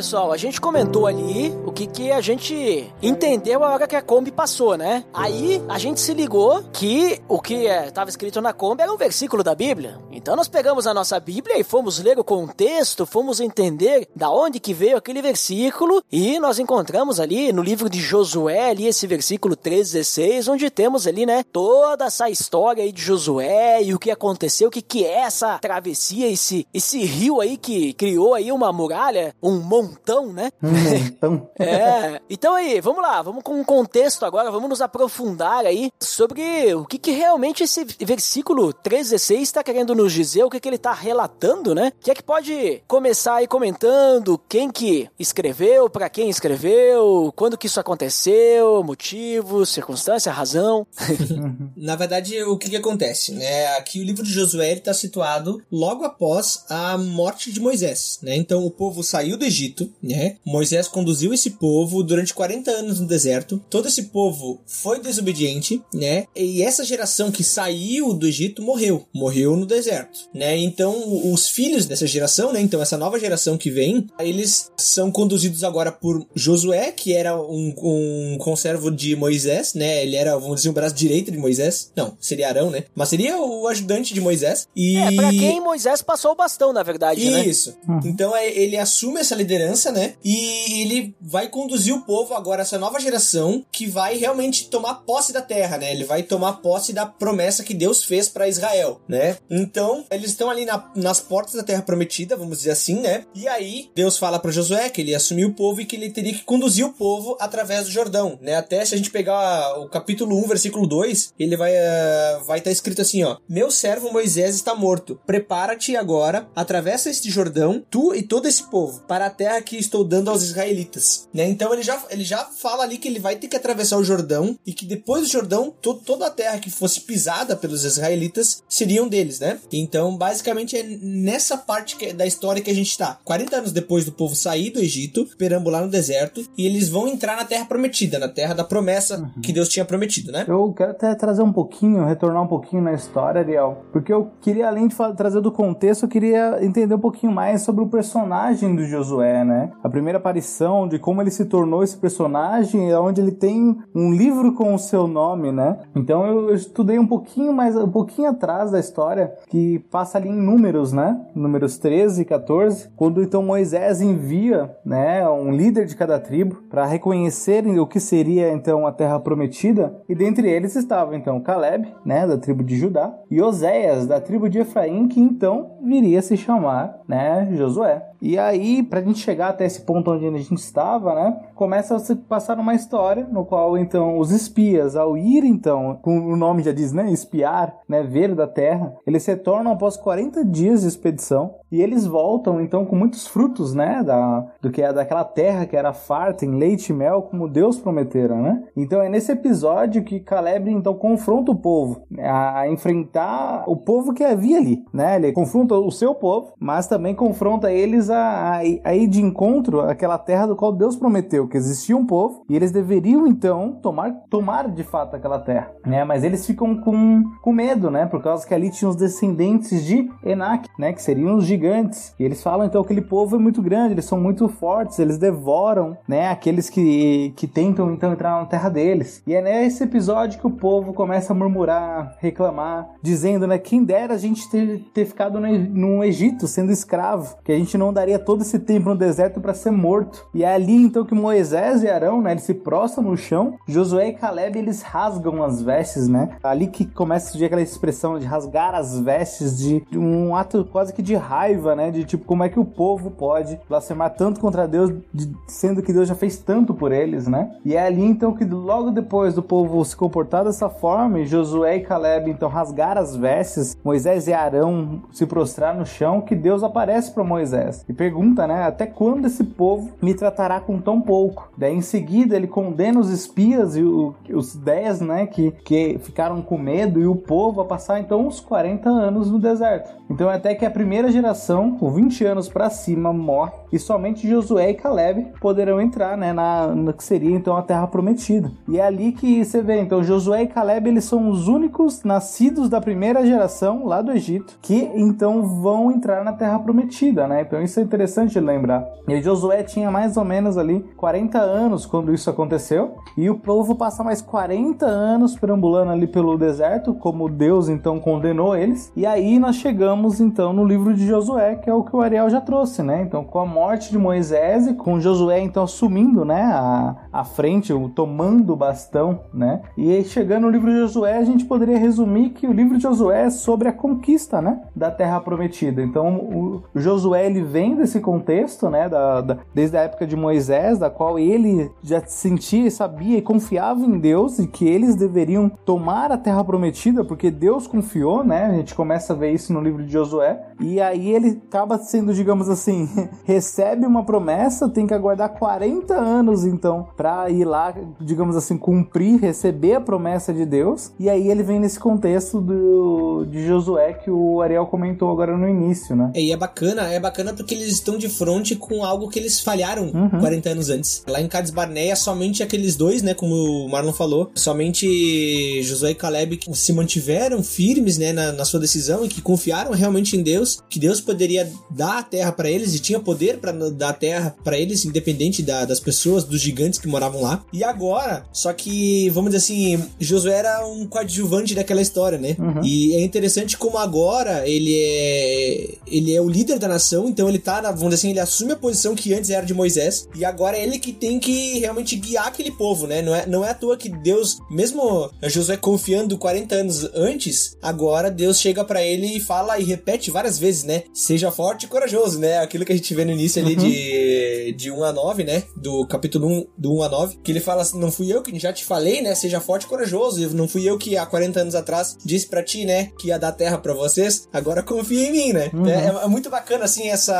[0.00, 0.32] pessoal.
[0.32, 4.30] A gente comentou ali o que, que a gente entendeu a hora que a Kombi
[4.30, 5.04] passou, né?
[5.12, 9.44] Aí a gente se ligou que o que estava escrito na Kombi era um versículo
[9.44, 9.98] da Bíblia.
[10.10, 14.58] Então nós pegamos a nossa Bíblia e fomos ler o contexto, fomos entender da onde
[14.58, 19.54] que veio aquele versículo e nós encontramos ali no livro de Josué, ali esse versículo
[19.54, 24.68] 3,16, onde temos ali, né, toda essa história aí de Josué e o que aconteceu,
[24.68, 29.34] o que, que é essa travessia, esse, esse rio aí que criou aí uma muralha,
[29.42, 29.58] um
[29.90, 30.50] montão, né?
[30.62, 31.50] Um montão.
[31.58, 32.20] é.
[32.30, 36.84] Então aí, vamos lá, vamos com um contexto agora, vamos nos aprofundar aí sobre o
[36.84, 40.92] que, que realmente esse versículo 3,16 está querendo nos dizer, o que, que ele está
[40.92, 41.92] relatando, né?
[42.00, 47.66] Que é que pode começar aí comentando quem que escreveu, para quem escreveu, quando que
[47.66, 50.86] isso aconteceu, motivo, circunstância, razão.
[51.76, 53.76] Na verdade, o que, que acontece, né?
[53.76, 58.36] Aqui o livro de Josué está situado logo após a morte de Moisés, né?
[58.36, 59.69] Então o povo saiu do Egito,
[60.02, 60.36] né?
[60.44, 63.62] Moisés conduziu esse povo durante 40 anos no deserto.
[63.68, 66.26] Todo esse povo foi desobediente, né?
[66.34, 70.56] E essa geração que saiu do Egito morreu, morreu no deserto, né?
[70.56, 72.60] Então os filhos dessa geração, né?
[72.60, 77.74] Então essa nova geração que vem, eles são conduzidos agora por Josué, que era um,
[77.82, 80.02] um conservo de Moisés, né?
[80.02, 81.90] Ele era, vamos dizer, o braço direito de Moisés.
[81.96, 82.84] Não, seria Arão, né?
[82.94, 84.68] Mas seria o ajudante de Moisés.
[84.74, 84.96] E...
[84.96, 87.46] É, pra quem Moisés passou o bastão, na verdade, né?
[87.46, 87.76] Isso.
[88.04, 89.59] Então é, ele assume essa liderança,
[89.92, 90.14] né?
[90.24, 95.32] E ele vai conduzir o povo agora, essa nova geração, que vai realmente tomar posse
[95.32, 95.92] da terra, né?
[95.92, 99.36] Ele vai tomar posse da promessa que Deus fez para Israel, né?
[99.50, 103.24] Então, eles estão ali na- nas portas da terra prometida, vamos dizer assim, né?
[103.34, 106.10] E aí, Deus fala para Josué que ele ia assumir o povo e que ele
[106.10, 108.56] teria que conduzir o povo através do Jordão, né?
[108.56, 112.70] Até se a gente pegar o capítulo 1, versículo 2, ele vai eh, vai estar
[112.70, 115.20] escrito assim, ó: Meu servo Moisés está morto.
[115.26, 120.04] Prepara-te agora, atravessa este Jordão, tu e todo esse povo, para a terra que estou
[120.04, 121.48] dando aos israelitas, né?
[121.48, 124.54] Então ele já ele já fala ali que ele vai ter que atravessar o Jordão
[124.66, 129.08] e que depois do Jordão, to toda a terra que fosse pisada pelos israelitas seriam
[129.08, 129.58] deles, né?
[129.72, 133.18] Então, basicamente é nessa parte que- da história que a gente tá.
[133.24, 137.36] 40 anos depois do povo sair do Egito, perambular no deserto, e eles vão entrar
[137.36, 140.44] na terra prometida, na terra da promessa que Deus tinha prometido, né?
[140.46, 144.68] Eu quero até trazer um pouquinho, retornar um pouquinho na história, Ariel, porque eu queria,
[144.68, 148.74] além de fa- trazer do contexto, eu queria entender um pouquinho mais sobre o personagem
[148.74, 149.72] do Josué, né?
[149.82, 154.12] A primeira aparição, de como ele se tornou esse personagem, é onde ele tem um
[154.12, 155.78] livro com o seu nome, né?
[155.94, 160.40] Então eu, estudei um pouquinho mais, um pouquinho atrás da história, que passa ali em
[160.40, 161.20] números, né?
[161.34, 166.86] Números 13 e 14, quando então Moisés envia, né, um líder de cada tribo para
[166.86, 172.26] reconhecerem o que seria então a terra prometida, e dentre eles estava então Caleb, né,
[172.26, 176.36] da tribo de Judá, e Oséias, da tribo de Efraim, que então viria a se
[176.36, 178.09] chamar, né, Josué.
[178.20, 181.98] E aí, pra gente chegar até esse ponto onde a gente estava, né, começa a
[181.98, 186.62] se passar uma história no qual então os espias, ao ir então, com o nome
[186.62, 190.88] já diz, né, espiar, né, ver da terra, eles se tornam após 40 dias de
[190.88, 195.66] expedição e eles voltam então com muitos frutos, né, da, do que é daquela terra
[195.66, 198.64] que era farta em leite e mel, como Deus prometera, né?
[198.76, 204.12] Então é nesse episódio que Caleb então confronta o povo né, a enfrentar o povo
[204.12, 205.16] que havia ali, né?
[205.16, 209.80] Ele confronta o seu povo, mas também confronta eles a, a, a ir de encontro
[209.80, 214.12] àquela terra do qual Deus prometeu que existia um povo e eles deveriam então tomar,
[214.28, 216.04] tomar de fato aquela terra, né?
[216.04, 218.06] Mas eles ficam com, com medo, né?
[218.06, 220.92] Por causa que ali tinham os descendentes de Enac, né?
[220.92, 222.14] Que seriam os gigantes.
[222.18, 225.18] E eles falam então que aquele povo é muito grande, eles são muito fortes, eles
[225.18, 226.28] devoram, né?
[226.28, 229.22] Aqueles que, que tentam então entrar na terra deles.
[229.26, 233.58] E é nesse episódio que o povo começa a murmurar, reclamar, dizendo, né?
[233.58, 237.78] Quem dera a gente ter, ter ficado no, no Egito sendo escravo, que a gente
[237.78, 240.26] não daria todo esse tempo no deserto para ser morto.
[240.34, 242.32] E é ali então que Moisés e Arão, né?
[242.32, 243.54] Eles se prostram no chão.
[243.66, 246.30] Josué e Caleb eles rasgam as vestes, né?
[246.42, 250.64] Ali que começa a surgir aquela expressão de rasgar as vestes, de, de um ato
[250.64, 251.90] quase que de raiva, né?
[251.90, 255.92] De tipo, como é que o povo pode blasfemar tanto contra Deus, de- sendo que
[255.92, 257.50] Deus já fez tanto por eles, né?
[257.64, 261.80] E é ali então que logo depois do povo se comportar dessa forma, Josué e
[261.80, 267.10] Caleb então rasgar as vestes, Moisés e Arão se prostrar no chão, que Deus aparece
[267.12, 268.62] para Moisés e pergunta, né?
[268.64, 271.50] Até quando esse povo me tratará com tão pouco?
[271.56, 275.26] Daí em seguida ele condena os espias e o- os dez, né?
[275.26, 279.38] Que, que ficaram com medo e o povo a passar então uns 40 anos no
[279.38, 279.90] deserto.
[280.08, 284.28] Então é até que a primeira geração, com 20 anos para cima, morre e somente
[284.28, 288.50] Josué e Caleb poderão entrar, né, na, na que seria então a terra prometida.
[288.68, 292.68] E é ali que você vê, então Josué e Caleb eles são os únicos nascidos
[292.68, 297.42] da primeira geração lá do Egito que então vão entrar na terra prometida, né?
[297.42, 298.86] Então isso é interessante lembrar.
[299.08, 303.74] E Josué tinha mais ou menos ali 40 anos quando isso aconteceu, e o povo
[303.74, 308.92] passa mais 40 anos perambulando ali pelo deserto, como Deus então condenou eles.
[308.96, 312.30] E aí nós chegamos então no livro de Josué, que é o que o Ariel
[312.30, 313.02] já trouxe, né?
[313.02, 317.72] Então com a morte de Moisés e com Josué então assumindo, né, a, a frente,
[317.72, 319.62] o tomando o bastão, né?
[319.76, 322.82] E aí, chegando no livro de Josué, a gente poderia resumir que o livro de
[322.82, 325.82] Josué é sobre a conquista, né, da terra prometida.
[325.82, 330.78] Então o Josué ele vem desse contexto, né, da, da, desde a época de Moisés,
[330.78, 336.12] da qual ele já sentia, sabia e confiava em Deus e que eles deveriam tomar
[336.12, 338.46] a terra prometida, porque Deus confiou, né?
[338.46, 340.40] A gente começa a ver isso no livro de Josué.
[340.60, 342.88] E aí ele acaba sendo, digamos assim,
[343.24, 349.20] recebe uma promessa, tem que aguardar 40 anos então para ir lá, digamos assim, cumprir,
[349.20, 350.92] receber a promessa de Deus.
[350.98, 355.48] E aí ele vem nesse contexto do, de Josué que o Ariel comentou agora no
[355.48, 356.10] início, né?
[356.14, 359.90] E é bacana, é bacana porque eles estão de frente com algo que eles falharam
[359.92, 360.20] uhum.
[360.20, 361.02] 40 anos antes.
[361.06, 365.94] Lá em Cades Barneia, somente aqueles dois, né, como o Marlon falou, somente Josué e
[365.94, 370.22] Caleb que se mantiveram firmes, né, na, na sua decisão e que confiaram realmente em
[370.22, 373.94] Deus, que Deus poderia dar a terra para eles e tinha poder para dar a
[373.94, 377.44] terra para eles, independente da, das pessoas, dos gigantes que moravam lá.
[377.52, 382.36] E agora, só que, vamos dizer assim, Josué era um coadjuvante daquela história, né?
[382.38, 382.64] Uhum.
[382.64, 387.38] E é interessante como agora ele é ele é o líder da nação, então ele
[387.40, 390.56] tá, vamos dizer assim, ele assume a posição que antes era de Moisés e agora
[390.56, 393.02] é ele que tem que realmente guiar aquele povo, né?
[393.02, 398.10] Não é, não é à toa que Deus, mesmo Josué confiando 40 anos antes, agora
[398.10, 400.84] Deus chega para ele e fala e repete várias vezes, né?
[400.92, 402.38] Seja forte e corajoso, né?
[402.38, 403.68] Aquilo que a gente vê no início ali uhum.
[403.68, 405.42] de, de 1 a 9, né?
[405.56, 408.38] Do capítulo 1, do 1 a 9, que ele fala assim: Não fui eu que
[408.38, 409.14] já te falei, né?
[409.14, 410.34] Seja forte e corajoso.
[410.34, 412.90] Não fui eu que há 40 anos atrás disse para ti, né?
[412.98, 414.28] Que ia dar terra para vocês.
[414.32, 415.50] Agora confia em mim, né?
[415.52, 415.66] Uhum.
[415.66, 417.14] É, é, muito bacana, assim, essa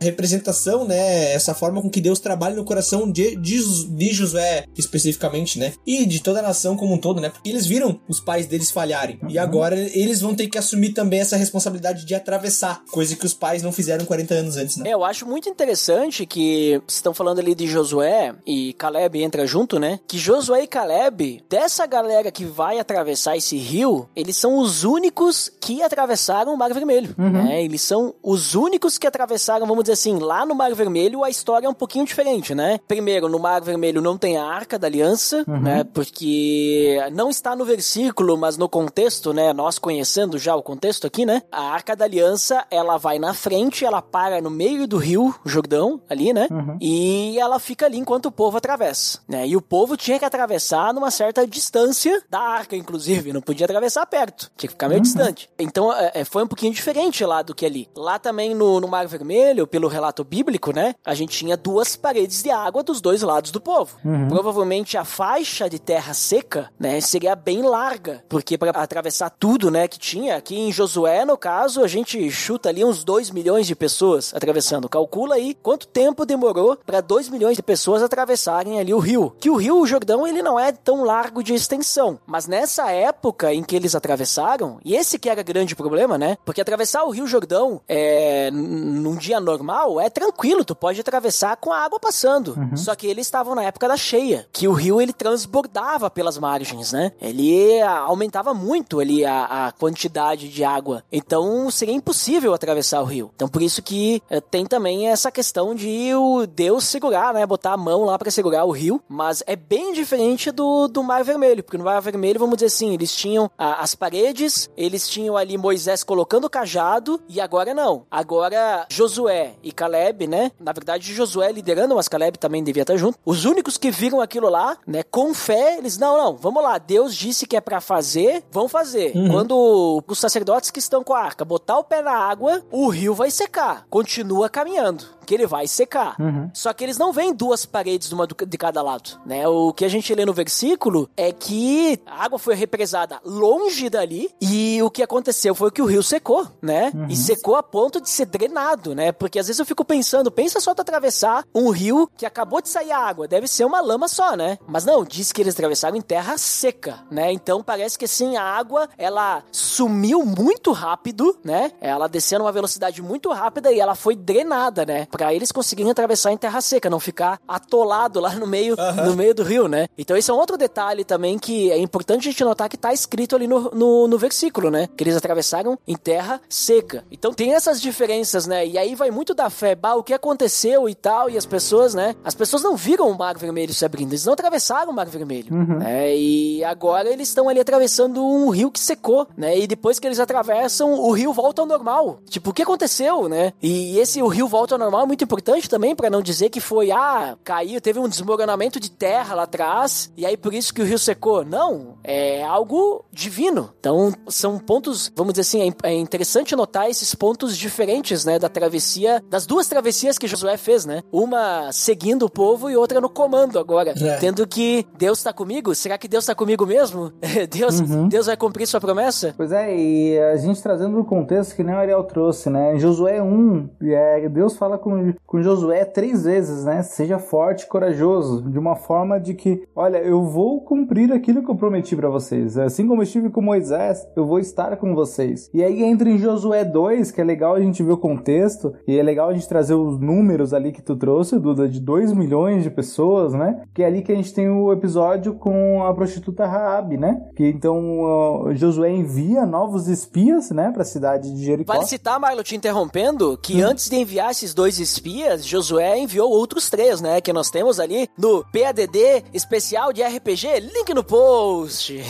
[0.00, 1.32] representação, né?
[1.32, 5.72] Essa forma com que Deus trabalha no coração de, de, de Josué especificamente, né?
[5.86, 7.30] E de toda a nação como um todo, né?
[7.30, 9.18] Porque eles viram os pais deles falharem.
[9.22, 9.30] Uhum.
[9.30, 13.34] E agora eles vão ter que assumir também essa responsabilidade de atravessar, coisa que os
[13.34, 14.88] pais não fizeram 40 anos antes, né?
[14.88, 19.78] É, eu acho muito interessante que estão falando ali de Josué e Caleb entra junto,
[19.78, 20.00] né?
[20.06, 25.50] Que Josué e Caleb, dessa galera que vai atravessar esse rio, eles são os únicos
[25.60, 27.30] que atravessaram o Mar Vermelho, uhum.
[27.30, 27.64] né?
[27.64, 31.66] Eles são os únicos que atravessaram, vamos dizer assim, lá no Mar Vermelho a história
[31.66, 32.78] é um pouquinho diferente, né?
[32.86, 35.60] Primeiro, no Mar Vermelho não tem a Arca da Aliança, uhum.
[35.60, 35.84] né?
[35.84, 39.52] Porque não está no versículo, mas no contexto, né?
[39.52, 41.42] Nós conhecendo já o contexto aqui, né?
[41.50, 46.00] A Arca da Aliança, ela vai na frente, ela para no meio do rio Jordão,
[46.08, 46.48] ali, né?
[46.50, 46.76] Uhum.
[46.80, 49.46] E ela fica ali enquanto o povo atravessa, né?
[49.46, 54.06] E o povo tinha que atravessar numa certa distância da arca, inclusive, não podia atravessar
[54.06, 55.02] perto, tinha que ficar meio uhum.
[55.02, 55.50] distante.
[55.58, 57.88] Então é, é, foi um pouquinho diferente lá do que ali.
[57.94, 60.94] Lá também no, no Mar Vermelho, pelo relato bíblico, né?
[61.04, 63.96] A gente tinha duas paredes de água dos dois lados do povo.
[64.04, 64.28] Uhum.
[64.28, 69.88] Provavelmente a faixa de terra seca, né, seria bem larga, porque para atravessar tudo, né,
[69.88, 73.74] que tinha aqui em Josué, no caso, a gente chuta ali uns 2 milhões de
[73.74, 74.88] pessoas atravessando.
[74.88, 79.34] Calcula aí quanto tempo demorou para 2 milhões de pessoas atravessarem ali o rio.
[79.38, 83.62] Que o rio Jordão ele não é tão largo de extensão, mas nessa época em
[83.62, 86.36] que eles atravessaram, e esse que era grande problema, né?
[86.44, 91.72] Porque atravessar o rio Jordão é num dia normal é tranquilo, tu pode atravessar com
[91.72, 92.54] a água passando.
[92.56, 92.76] Uhum.
[92.76, 96.92] Só que eles estavam na época da cheia, que o rio ele transbordava pelas margens,
[96.92, 97.12] né?
[97.20, 101.04] Ele aumentava muito ali a, a quantidade de água.
[101.12, 103.30] Então seria impossível atravessar o rio.
[103.36, 107.44] Então por isso que é, tem também essa questão de o Deus segurar, né?
[107.44, 109.02] Botar a mão lá para segurar o rio.
[109.08, 112.94] Mas é bem diferente do, do Mar Vermelho, porque no Mar Vermelho, vamos dizer assim,
[112.94, 118.06] eles tinham a, as paredes, eles tinham ali Moisés colocando o cajado, e agora não.
[118.10, 118.86] Agora
[119.20, 120.50] Josué e Caleb, né?
[120.58, 123.18] Na verdade, Josué liderando, mas Caleb também devia estar junto.
[123.24, 125.02] Os únicos que viram aquilo lá, né?
[125.02, 129.14] Com fé, eles, não, não, vamos lá, Deus disse que é para fazer, vão fazer.
[129.14, 129.28] Uhum.
[129.28, 133.14] Quando os sacerdotes que estão com a arca botar o pé na água, o rio
[133.14, 133.86] vai secar.
[133.90, 136.16] Continua caminhando que ele vai secar.
[136.18, 136.50] Uhum.
[136.52, 139.46] Só que eles não veem duas paredes uma de cada lado, né?
[139.48, 144.30] O que a gente lê no versículo é que a água foi represada longe dali
[144.40, 146.92] e o que aconteceu foi que o rio secou, né?
[146.94, 147.06] Uhum.
[147.08, 149.12] E secou a ponto de ser drenado, né?
[149.12, 152.68] Porque às vezes eu fico pensando, pensa só tu atravessar um rio que acabou de
[152.68, 154.58] sair a água, deve ser uma lama só, né?
[154.66, 157.32] Mas não, diz que eles atravessaram em terra seca, né?
[157.32, 161.72] Então parece que assim a água ela sumiu muito rápido, né?
[161.80, 165.06] Ela desceu numa velocidade muito rápida e ela foi drenada, né?
[165.20, 169.34] Pra eles conseguirem atravessar em terra seca, não ficar atolado lá no meio, no meio
[169.34, 169.86] do rio, né?
[169.98, 172.90] Então esse é um outro detalhe também que é importante a gente notar que tá
[172.90, 174.88] escrito ali no, no, no versículo, né?
[174.96, 177.04] Que eles atravessaram em terra seca.
[177.12, 178.66] Então tem essas diferenças, né?
[178.66, 181.92] E aí vai muito da fé, bah, o que aconteceu e tal, e as pessoas,
[181.92, 182.16] né?
[182.24, 185.54] As pessoas não viram o Mar Vermelho se abrindo, eles não atravessaram o Mar Vermelho,
[185.54, 186.16] né?
[186.16, 189.58] E agora eles estão ali atravessando um rio que secou, né?
[189.58, 192.20] E depois que eles atravessam, o rio volta ao normal.
[192.30, 193.52] Tipo, o que aconteceu, né?
[193.62, 196.60] E esse o rio volta ao normal é muito importante também para não dizer que
[196.60, 200.82] foi, ah, caiu, teve um desmoronamento de terra lá atrás, e aí por isso que
[200.82, 201.44] o rio secou.
[201.44, 203.72] Não, é algo divino.
[203.78, 208.48] Então, são pontos, vamos dizer assim, é é interessante notar esses pontos diferentes, né, da
[208.48, 211.02] travessia, das duas travessias que Josué fez, né?
[211.12, 213.94] Uma seguindo o povo e outra no comando agora.
[214.00, 214.16] É.
[214.18, 215.74] Tendo que Deus tá comigo?
[215.74, 217.12] Será que Deus tá comigo mesmo?
[217.50, 219.34] Deus, Deus vai cumprir sua promessa?
[219.36, 222.76] Pois é, e a gente trazendo o contexto que nem o Ariel trouxe, né?
[222.76, 224.89] Em Josué 1, é, Deus fala com,
[225.26, 226.82] com Josué três vezes, né?
[226.82, 231.50] Seja forte e corajoso, de uma forma de que, olha, eu vou cumprir aquilo que
[231.50, 232.56] eu prometi pra vocês.
[232.58, 235.50] Assim como eu estive com Moisés, eu vou estar com vocês.
[235.52, 238.98] E aí entra em Josué 2, que é legal a gente ver o contexto, e
[238.98, 242.62] é legal a gente trazer os números ali que tu trouxe, Duda, de 2 milhões
[242.62, 243.62] de pessoas, né?
[243.74, 247.20] Que é ali que a gente tem o episódio com a prostituta Raabe, né?
[247.36, 251.72] Que então ó, Josué envia novos espias, né, pra cidade de Jericó.
[251.72, 256.68] Vale citar, Marlon, te interrompendo, que antes de enviar esses dois espias, Josué enviou outros
[256.70, 257.20] três, né?
[257.20, 260.60] Que nós temos ali no PADD especial de RPG.
[260.60, 262.02] Link no post.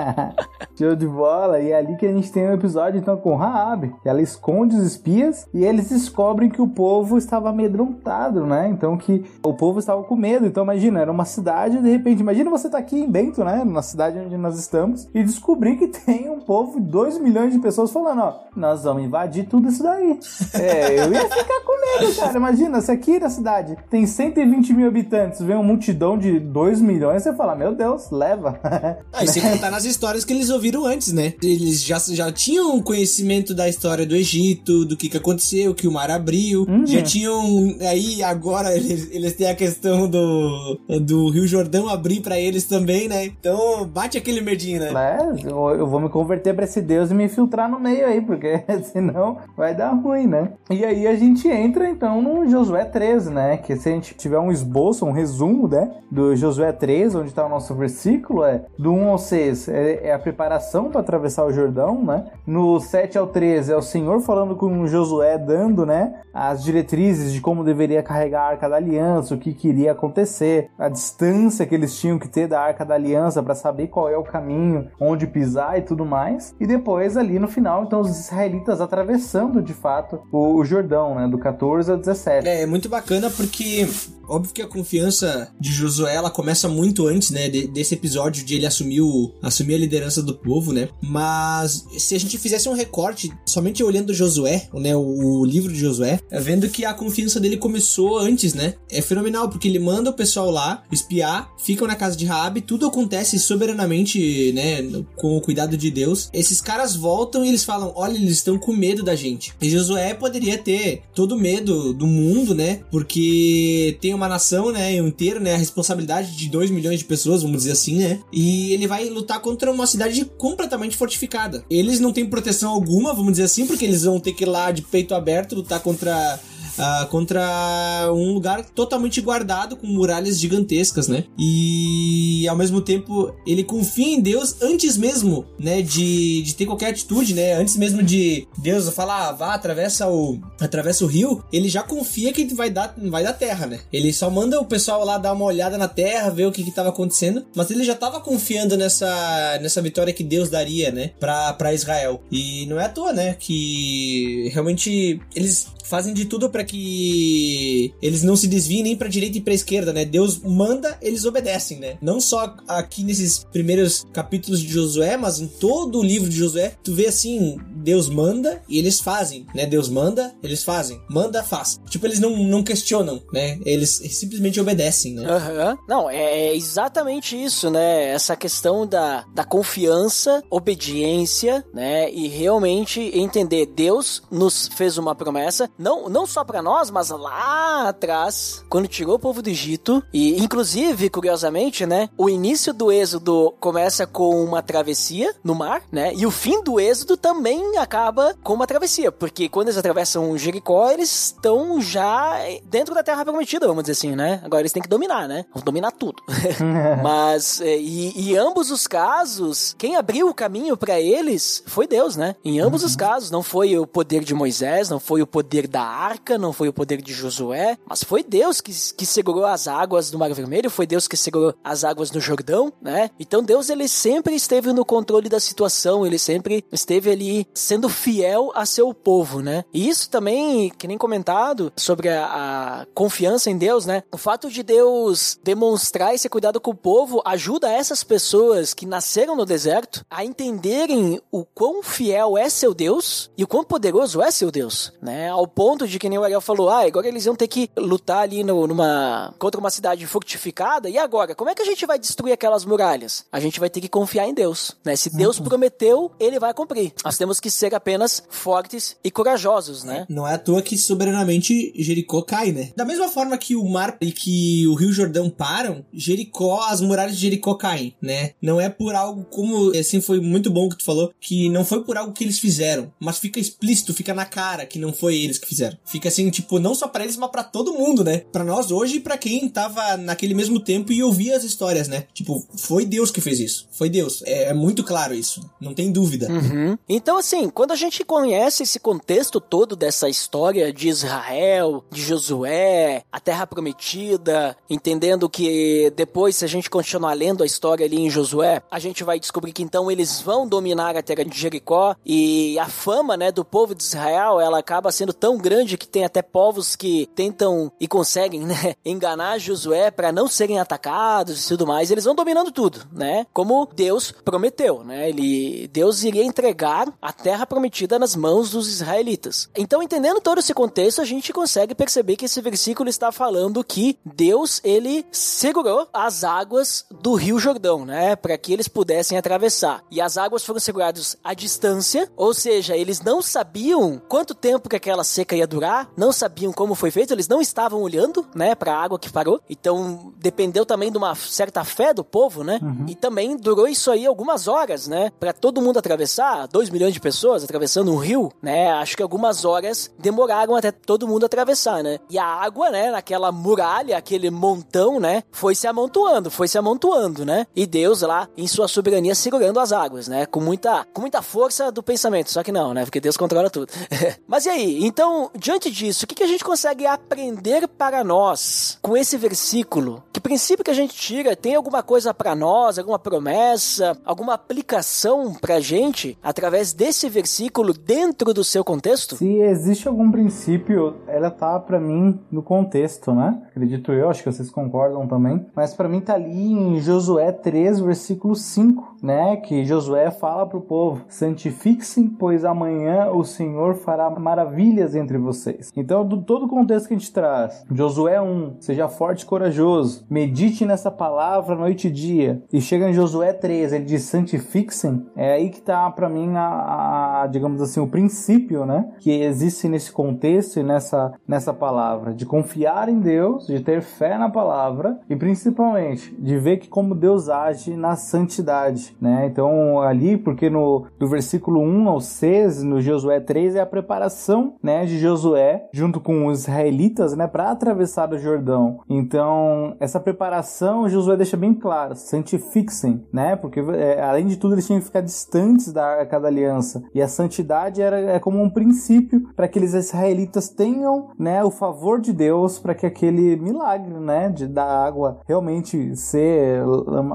[0.78, 1.60] Show de bola.
[1.60, 3.94] E é ali que a gente tem o episódio então com Raab.
[4.04, 8.68] Ela esconde os espias e eles descobrem que o povo estava amedrontado, né?
[8.68, 10.46] Então que o povo estava com medo.
[10.46, 13.64] Então imagina, era uma cidade de repente, imagina você tá aqui em Bento, né?
[13.64, 17.90] Na cidade onde nós estamos e descobrir que tem um povo, 2 milhões de pessoas
[17.90, 20.18] falando, ó, nós vamos invadir tudo isso daí.
[20.56, 22.36] É, eu ia ficar com medo, cara.
[22.36, 27.22] Imagina, se aqui na cidade tem 120 mil habitantes, vem uma multidão de 2 milhões,
[27.22, 28.58] você fala, meu Deus, leva.
[29.12, 31.32] Ah, e sem contar nas histórias que eles ouviram antes, né?
[31.42, 35.92] Eles já, já tinham conhecimento da história do Egito, do que, que aconteceu, que o
[35.92, 36.66] mar abriu.
[36.84, 37.74] Já tinham.
[37.80, 43.08] Aí agora eles, eles têm a questão do, do Rio Jordão abrir pra eles também,
[43.08, 43.24] né?
[43.24, 44.92] Então bate aquele medinho, né?
[44.92, 48.20] É, eu, eu vou me converter pra esse Deus e me infiltrar no meio aí,
[48.20, 50.52] porque senão vai dar ruim, né?
[50.70, 53.56] E aí a gente entra então no Josué 13, né?
[53.56, 55.90] Que se a gente tiver um esboço, um resumo, né?
[56.10, 60.12] Do Josué 13, onde tá o nosso versículo, é do 1 ao 6 é, é
[60.12, 62.26] a preparação para atravessar o Jordão, né?
[62.46, 66.20] No 7 ao 13 é o Senhor falando com Josué, dando, né?
[66.32, 70.88] As diretrizes de como deveria carregar a arca da aliança, o que queria acontecer, a
[70.88, 74.22] distância que eles tinham que ter da arca da aliança para saber qual é o
[74.22, 76.54] caminho, onde pisar e tudo mais.
[76.60, 81.28] E depois ali no final, então os israelitas atravessando de fato o Jordão, né?
[81.28, 82.46] Do 14 ao 17.
[82.46, 83.86] É, é muito bacana porque
[84.28, 88.56] óbvio que a confiança de Josué ela começa muito antes, né, de- desse episódio de
[88.56, 90.88] ele assumir, o, assumir a liderança do povo, né?
[91.00, 95.00] Mas se a gente fizesse um recorte somente olhando Josué, né, o,
[95.40, 98.74] o livro de Josué, é vendo que a confiança dele começou antes, né?
[98.90, 102.86] É fenomenal porque ele manda o pessoal lá espiar, ficam na casa de Raabe, tudo
[102.86, 104.82] acontece soberanamente, né,
[105.14, 106.28] com o cuidado de Deus.
[106.32, 109.52] Esses caras voltam e eles falam: "Olha, eles estão com medo da gente".
[109.60, 112.80] E Josué poderia ter todo medo do mundo, né?
[112.90, 117.58] Porque tem uma nação, né, inteira, né, a responsabilidade de 2 milhões de pessoas, vamos
[117.58, 118.20] dizer assim, né?
[118.32, 121.64] E ele vai lutar contra uma cidade completamente fortificada.
[121.70, 124.70] Eles não têm proteção alguma, vamos dizer assim, porque eles vão ter que ir lá
[124.70, 126.40] de peito aberto lutar contra
[126.78, 131.24] ah, contra um lugar totalmente guardado com muralhas gigantescas, né?
[131.38, 136.90] E ao mesmo tempo ele confia em Deus antes mesmo, né, de, de ter qualquer
[136.90, 137.54] atitude, né?
[137.54, 142.32] Antes mesmo de Deus falar, ah, vá, atravessa o atravessa o rio, ele já confia
[142.32, 143.80] que vai dar vai dar terra, né?
[143.92, 146.70] Ele só manda o pessoal lá dar uma olhada na terra, ver o que que
[146.70, 151.52] tava acontecendo, mas ele já tava confiando nessa nessa vitória que Deus daria, né, pra,
[151.54, 152.22] pra Israel.
[152.30, 158.22] E não é à toa, né, que realmente eles fazem de tudo pra que eles
[158.22, 160.04] não se desviem nem pra direita e pra esquerda, né?
[160.04, 161.98] Deus manda, eles obedecem, né?
[162.00, 166.74] Não só aqui nesses primeiros capítulos de Josué, mas em todo o livro de Josué,
[166.82, 169.66] tu vê assim, Deus manda e eles fazem, né?
[169.66, 171.00] Deus manda, eles fazem.
[171.08, 171.78] Manda, faz.
[171.88, 173.58] Tipo, eles não, não questionam, né?
[173.64, 175.26] Eles simplesmente obedecem, né?
[175.28, 175.78] Aham.
[175.88, 178.10] Não, é, é exatamente isso, né?
[178.10, 182.10] Essa questão da, da confiança, obediência, né?
[182.10, 187.88] E realmente entender Deus nos fez uma promessa, não, não só para nós, mas lá
[187.88, 192.08] atrás, quando tirou o povo do Egito, e inclusive, curiosamente, né?
[192.16, 196.12] O início do êxodo começa com uma travessia no mar, né?
[196.14, 200.90] E o fim do êxodo também acaba com uma travessia, porque quando eles atravessam Jericó,
[200.90, 204.40] eles estão já dentro da terra prometida, vamos dizer assim, né?
[204.44, 205.44] Agora eles têm que dominar, né?
[205.52, 206.22] Vão dominar tudo.
[207.02, 212.16] Mas, é, e, e ambos os casos, quem abriu o caminho para eles foi Deus,
[212.16, 212.36] né?
[212.44, 215.82] Em ambos os casos, não foi o poder de Moisés, não foi o poder da
[215.82, 220.10] arca, não foi o poder de Josué, mas foi Deus que, que segurou as águas
[220.10, 223.10] do Mar Vermelho, foi Deus que segurou as águas no Jordão, né?
[223.18, 228.50] Então Deus, ele sempre esteve no controle da situação, ele sempre esteve ali sendo fiel
[228.54, 229.64] a seu povo, né?
[229.72, 234.02] E isso também, que nem comentado, sobre a, a confiança em Deus, né?
[234.12, 239.36] O fato de Deus demonstrar esse cuidado com o povo ajuda essas pessoas que nasceram
[239.36, 244.30] no deserto a entenderem o quão fiel é seu Deus e o quão poderoso é
[244.30, 245.30] seu Deus, né?
[245.30, 248.18] Ao ponto de que nem o Ariel falou, ah, agora eles iam ter que lutar
[248.18, 251.98] ali no, numa contra uma cidade fortificada e agora, como é que a gente vai
[251.98, 253.24] destruir aquelas muralhas?
[253.32, 254.94] A gente vai ter que confiar em Deus, né?
[254.94, 256.92] Se Deus prometeu, ele vai cumprir.
[257.02, 260.04] Nós temos que ser apenas fortes e corajosos, né?
[260.10, 262.72] Não é à toa que soberanamente Jericó cai, né?
[262.76, 267.14] Da mesma forma que o mar e que o Rio Jordão param, Jericó, as muralhas
[267.14, 268.32] de Jericó caem, né?
[268.42, 271.82] Não é por algo como, assim, foi muito bom que tu falou, que não foi
[271.82, 275.38] por algo que eles fizeram, mas fica explícito, fica na cara que não foi eles
[275.38, 275.76] que fizeram.
[275.84, 278.22] Fica assim, tipo, não só para eles, mas para todo mundo, né?
[278.32, 282.04] Para nós hoje e para quem tava naquele mesmo tempo e ouvia as histórias, né?
[282.12, 283.68] Tipo, foi Deus que fez isso.
[283.70, 284.22] Foi Deus.
[284.24, 285.48] É, é muito claro isso.
[285.60, 286.28] Não tem dúvida.
[286.30, 286.76] Uhum.
[286.88, 293.02] Então, assim, quando a gente conhece esse contexto todo dessa história de Israel, de Josué,
[293.10, 298.10] a Terra Prometida, entendendo que depois, se a gente continuar lendo a história ali em
[298.10, 302.58] Josué, a gente vai descobrir que então eles vão dominar a terra de Jericó e
[302.58, 306.22] a fama, né, do povo de Israel, ela acaba sendo tão grande que tem até
[306.22, 311.90] povos que tentam e conseguem, né, enganar Josué para não serem atacados e tudo mais.
[311.90, 313.26] Eles vão dominando tudo, né?
[313.32, 315.08] Como Deus prometeu, né?
[315.08, 319.48] Ele Deus iria entregar a terra prometida nas mãos dos israelitas.
[319.56, 323.98] Então, entendendo todo esse contexto, a gente consegue perceber que esse versículo está falando que
[324.04, 329.82] Deus ele segurou as águas do Rio Jordão, né, para que eles pudessem atravessar.
[329.90, 334.76] E as águas foram seguradas à distância, ou seja, eles não sabiam quanto tempo que
[334.76, 338.72] aquela seca ia durar, não sabiam como foi feito, eles não estavam olhando, né, para
[338.72, 339.40] a água que parou.
[339.48, 342.60] Então, dependeu também de uma certa fé do povo, né?
[342.86, 347.00] E também durou isso aí algumas horas, né, para todo mundo atravessar, 2 milhões de
[347.00, 348.70] pessoas atravessando um rio, né?
[348.72, 351.98] Acho que algumas horas demoraram até todo mundo atravessar, né?
[352.10, 357.24] E a água, né, naquela muralha, aquele montão, né, foi se amontoando, foi se amontoando,
[357.24, 357.46] né?
[357.56, 360.26] E Deus lá, em sua soberania, segurando as águas, né?
[360.26, 362.30] Com muita, com muita força do pensamento.
[362.30, 362.84] Só que não, né?
[362.84, 363.72] Porque Deus controla tudo.
[364.26, 364.84] Mas e aí?
[364.84, 365.05] Então,
[365.38, 370.02] diante disso, o que, a gente consegue aprender para nós com esse versículo?
[370.12, 371.36] Que princípio que a gente tira?
[371.36, 372.78] Tem alguma coisa para nós?
[372.78, 373.96] Alguma promessa?
[374.04, 379.16] Alguma aplicação pra gente através desse versículo dentro do seu contexto?
[379.16, 383.42] Se existe algum princípio, ela tá pra mim no contexto, né?
[383.48, 385.46] Acredito eu, acho que vocês concordam também.
[385.54, 389.36] Mas pra mim tá ali em Josué 3, versículo 5, né?
[389.36, 395.72] Que Josué fala pro povo: santifiquem, pois amanhã o Senhor fará maravilhas entre vocês.
[395.76, 400.04] Então, do todo o contexto que a gente traz, Josué 1, seja forte e corajoso,
[400.10, 402.42] medite nessa palavra noite e dia.
[402.52, 404.66] E chega em Josué 3, ele diz santifiquem,
[405.14, 408.90] é aí que tá pra mim a, a, digamos assim, o princípio, né?
[408.98, 414.18] Que existe nesse contexto e nessa, nessa palavra, de confiar em Deus, de ter fé
[414.18, 419.26] na palavra e principalmente de ver que como Deus age na santidade, né?
[419.26, 424.54] Então ali, porque no do versículo 1 ao 6, no Josué 3 é a preparação,
[424.62, 428.80] né, de Josué junto com os israelitas, né, para atravessar o Jordão.
[428.88, 433.36] Então, essa preparação Josué deixa bem claro, santifiquem, né?
[433.36, 436.82] Porque é, além de tudo eles tinham que ficar distantes da arca da aliança.
[436.94, 441.50] E a santidade era é como um princípio para que aqueles israelitas tenham, né, o
[441.50, 446.62] favor de Deus para que aquele milagre, né, de da água realmente ser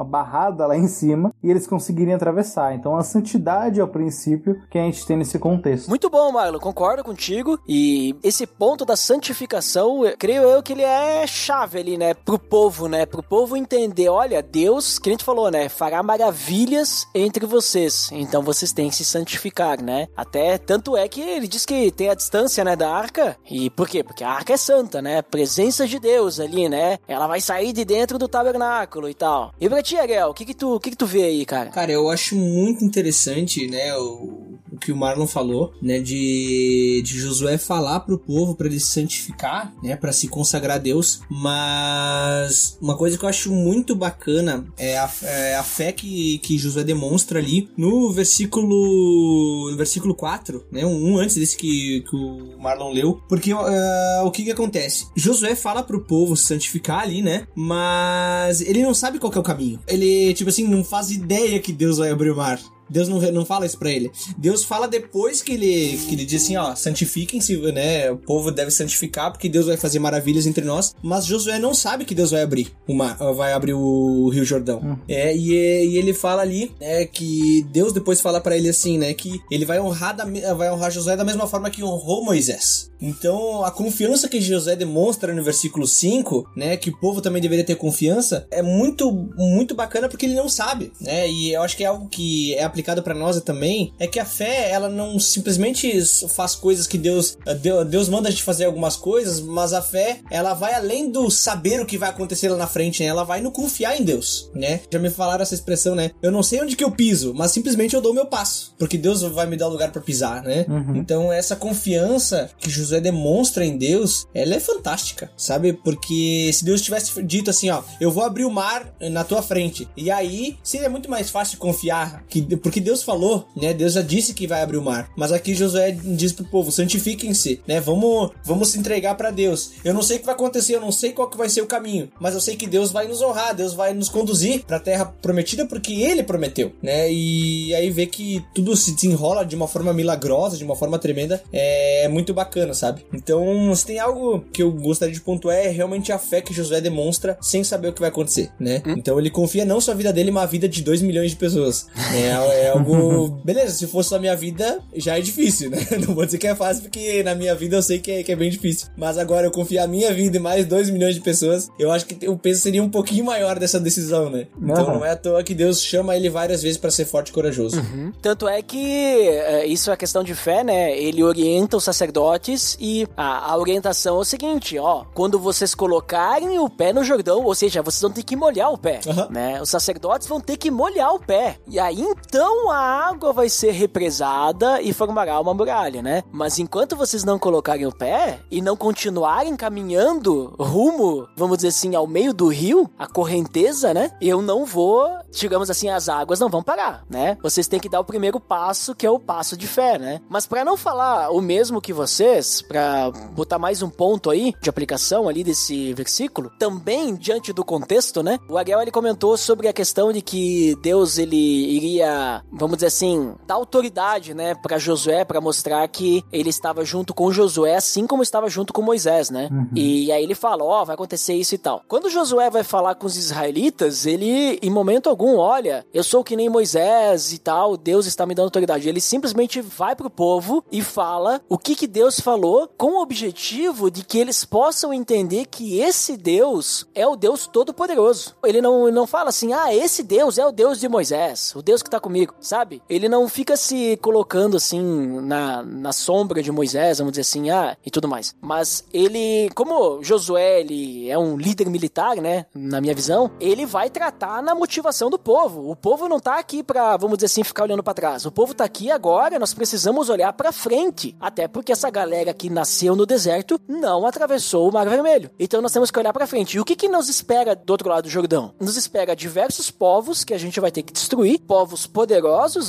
[0.07, 2.74] barrada lá em cima e eles conseguirem atravessar.
[2.74, 5.88] Então a santidade é o princípio que a gente tem nesse contexto.
[5.88, 7.59] Muito bom, Marlon, concordo contigo.
[7.68, 12.38] E esse ponto da santificação, eu creio eu que ele é chave ali, né, pro
[12.38, 17.45] povo, né, pro povo entender, olha, Deus, que a gente falou, né, fará maravilhas entre
[17.45, 18.09] vocês.
[18.12, 20.07] Então vocês têm que se santificar né?
[20.16, 23.38] Até tanto é que ele diz que tem a distância, né, da arca.
[23.49, 24.03] E por quê?
[24.03, 25.22] Porque a arca é santa, né?
[25.22, 26.97] Presença de Deus ali, né?
[27.07, 29.53] Ela vai sair de dentro do tabernáculo e tal.
[29.59, 31.70] E pra ti, Ariel, o que que tu, o que que tu vê aí, cara?
[31.70, 37.57] Cara, eu acho muito interessante, né, o que o Marlon falou, né, de, de Josué
[37.57, 42.97] falar pro povo para ele se santificar, né, para se consagrar a Deus, mas uma
[42.97, 47.39] coisa que eu acho muito bacana é a, é a fé que, que Josué demonstra
[47.39, 52.91] ali no versículo no versículo 4, né, um, um antes desse que, que o Marlon
[52.91, 55.07] leu, porque uh, o que que acontece?
[55.15, 59.43] Josué fala pro povo se santificar ali, né, mas ele não sabe qual é o
[59.43, 59.79] caminho.
[59.88, 62.59] Ele, tipo assim, não faz ideia que Deus vai abrir o mar.
[62.91, 64.11] Deus não, não fala isso pra ele.
[64.37, 68.11] Deus fala depois que ele, que ele diz assim, ó, santifiquem-se, né?
[68.11, 70.93] O povo deve santificar porque Deus vai fazer maravilhas entre nós.
[71.01, 74.81] Mas Josué não sabe que Deus vai abrir o mar, vai abrir o Rio Jordão.
[74.83, 74.97] Hum.
[75.07, 79.13] É, e, e ele fala ali, né, que Deus depois fala para ele assim, né,
[79.13, 82.91] que ele vai honrar, da, vai honrar Josué da mesma forma que honrou Moisés.
[83.01, 87.65] Então, a confiança que Josué demonstra no versículo 5, né, que o povo também deveria
[87.65, 91.83] ter confiança, é muito, muito bacana porque ele não sabe, né, e eu acho que
[91.83, 95.91] é algo que é aplicado para nós também, é que a fé, ela não simplesmente
[96.29, 100.19] faz coisas que Deus, Deus, Deus manda a gente fazer algumas coisas, mas a fé,
[100.29, 103.41] ela vai além do saber o que vai acontecer lá na frente, né, ela vai
[103.41, 104.82] no confiar em Deus, né.
[104.91, 107.95] Já me falaram essa expressão, né, eu não sei onde que eu piso, mas simplesmente
[107.95, 110.65] eu dou meu passo, porque Deus vai me dar o lugar para pisar, né.
[110.67, 110.95] Uhum.
[110.95, 115.73] Então, essa confiança que Josué demonstra em Deus, ela é fantástica, sabe?
[115.73, 119.88] Porque se Deus tivesse dito assim, ó, eu vou abrir o mar na tua frente,
[119.95, 123.74] e aí seria muito mais fácil confiar, que, porque Deus falou, né?
[123.74, 125.09] Deus já disse que vai abrir o mar.
[125.16, 127.80] Mas aqui Josué diz pro povo, santifiquem-se, né?
[127.80, 129.72] Vamos, vamos se entregar para Deus.
[129.84, 131.68] Eu não sei o que vai acontecer, eu não sei qual que vai ser o
[131.68, 134.80] caminho, mas eu sei que Deus vai nos honrar, Deus vai nos conduzir para a
[134.80, 137.12] terra prometida porque ele prometeu, né?
[137.12, 141.41] E aí vê que tudo se desenrola de uma forma milagrosa, de uma forma tremenda,
[141.51, 143.05] é muito bacana, sabe?
[143.14, 146.82] Então, se tem algo que eu gostaria de pontuar é realmente a fé que Josué
[146.82, 148.82] demonstra sem saber o que vai acontecer, né?
[148.86, 151.38] Então ele confia não só a vida dele, mas a vida de 2 milhões de
[151.38, 151.88] pessoas.
[152.12, 153.39] É, é algo.
[153.43, 155.77] Beleza, se fosse só a minha vida, já é difícil, né?
[156.05, 158.31] Não vou dizer que é fácil, porque na minha vida eu sei que é, que
[158.31, 158.87] é bem difícil.
[158.97, 162.05] Mas agora eu confiar a minha vida e mais 2 milhões de pessoas, eu acho
[162.05, 164.47] que o peso seria um pouquinho maior dessa decisão, né?
[164.61, 164.93] Então Aham.
[164.95, 167.81] não é à toa que Deus chama ele várias vezes para ser forte e corajoso.
[168.21, 170.97] Tanto é que é, isso é questão de fé, né?
[170.97, 176.59] Ele orienta os sacerdotes e a, a orientação é o seguinte, ó, quando vocês colocarem
[176.59, 179.27] o pé no Jordão, ou seja, vocês vão ter que molhar o pé, Aham.
[179.29, 179.61] né?
[179.61, 181.57] Os sacerdotes vão ter que molhar o pé.
[181.67, 182.77] E aí então a
[183.07, 186.23] água vai ser represada e formará uma muralha, né?
[186.31, 191.95] Mas enquanto vocês não colocarem o pé e não continuarem caminhando rumo, vamos dizer assim,
[191.95, 194.11] ao meio do rio, a correnteza, né?
[194.21, 197.37] Eu não vou, digamos assim, as águas não vão parar, né?
[197.41, 200.21] Vocês têm que dar o primeiro passo, que é o passo de fé, né?
[200.29, 204.69] Mas para não falar o mesmo que vocês, para botar mais um ponto aí de
[204.69, 208.39] aplicação ali desse versículo, também diante do contexto, né?
[208.47, 213.34] O Ariel ele comentou sobre a questão de que Deus ele iria, vamos dizer assim,
[213.45, 218.23] dar autoridade, né, para Josué para mostrar que ele estava junto com Josué, assim como
[218.23, 219.49] estava junto com Moisés, né?
[219.75, 221.84] E aí ele fala, ó, vai acontecer isso e tal.
[221.88, 226.36] Quando Josué vai falar com os israelitas, ele em momento algum, olha, eu sou que
[226.36, 228.88] nem Moisés e tal, Deus está me dando autoridade.
[228.88, 233.89] Ele simplesmente vai pro povo e fala o que que Deus falou com o objetivo
[233.89, 238.36] de que eles possam entender que esse Deus é o Deus todo-poderoso.
[238.43, 241.82] Ele não, não fala assim, ah, esse Deus é o Deus de Moisés, o Deus
[241.82, 242.82] que tá comigo, sabe?
[242.89, 244.82] Ele não fica se colocando assim
[245.22, 248.36] na, na sombra de Moisés, vamos dizer assim, ah, e tudo mais.
[248.41, 253.89] Mas ele, como Josué, ele é um líder militar, né, na minha visão, ele vai
[253.89, 255.69] tratar na motivação do povo.
[255.69, 258.26] O povo não tá aqui pra, vamos dizer assim, ficar olhando pra trás.
[258.26, 261.15] O povo tá aqui agora, nós precisamos olhar pra frente.
[261.19, 265.30] Até porque essa galera que nasceu no deserto não atravessou o Mar Vermelho.
[265.39, 266.55] Então nós temos que olhar pra frente.
[266.55, 268.53] E o que que nos espera do outro lado do Jordão?
[268.59, 272.11] Nos espera diversos povos que a gente vai ter que destruir, povos poderosos,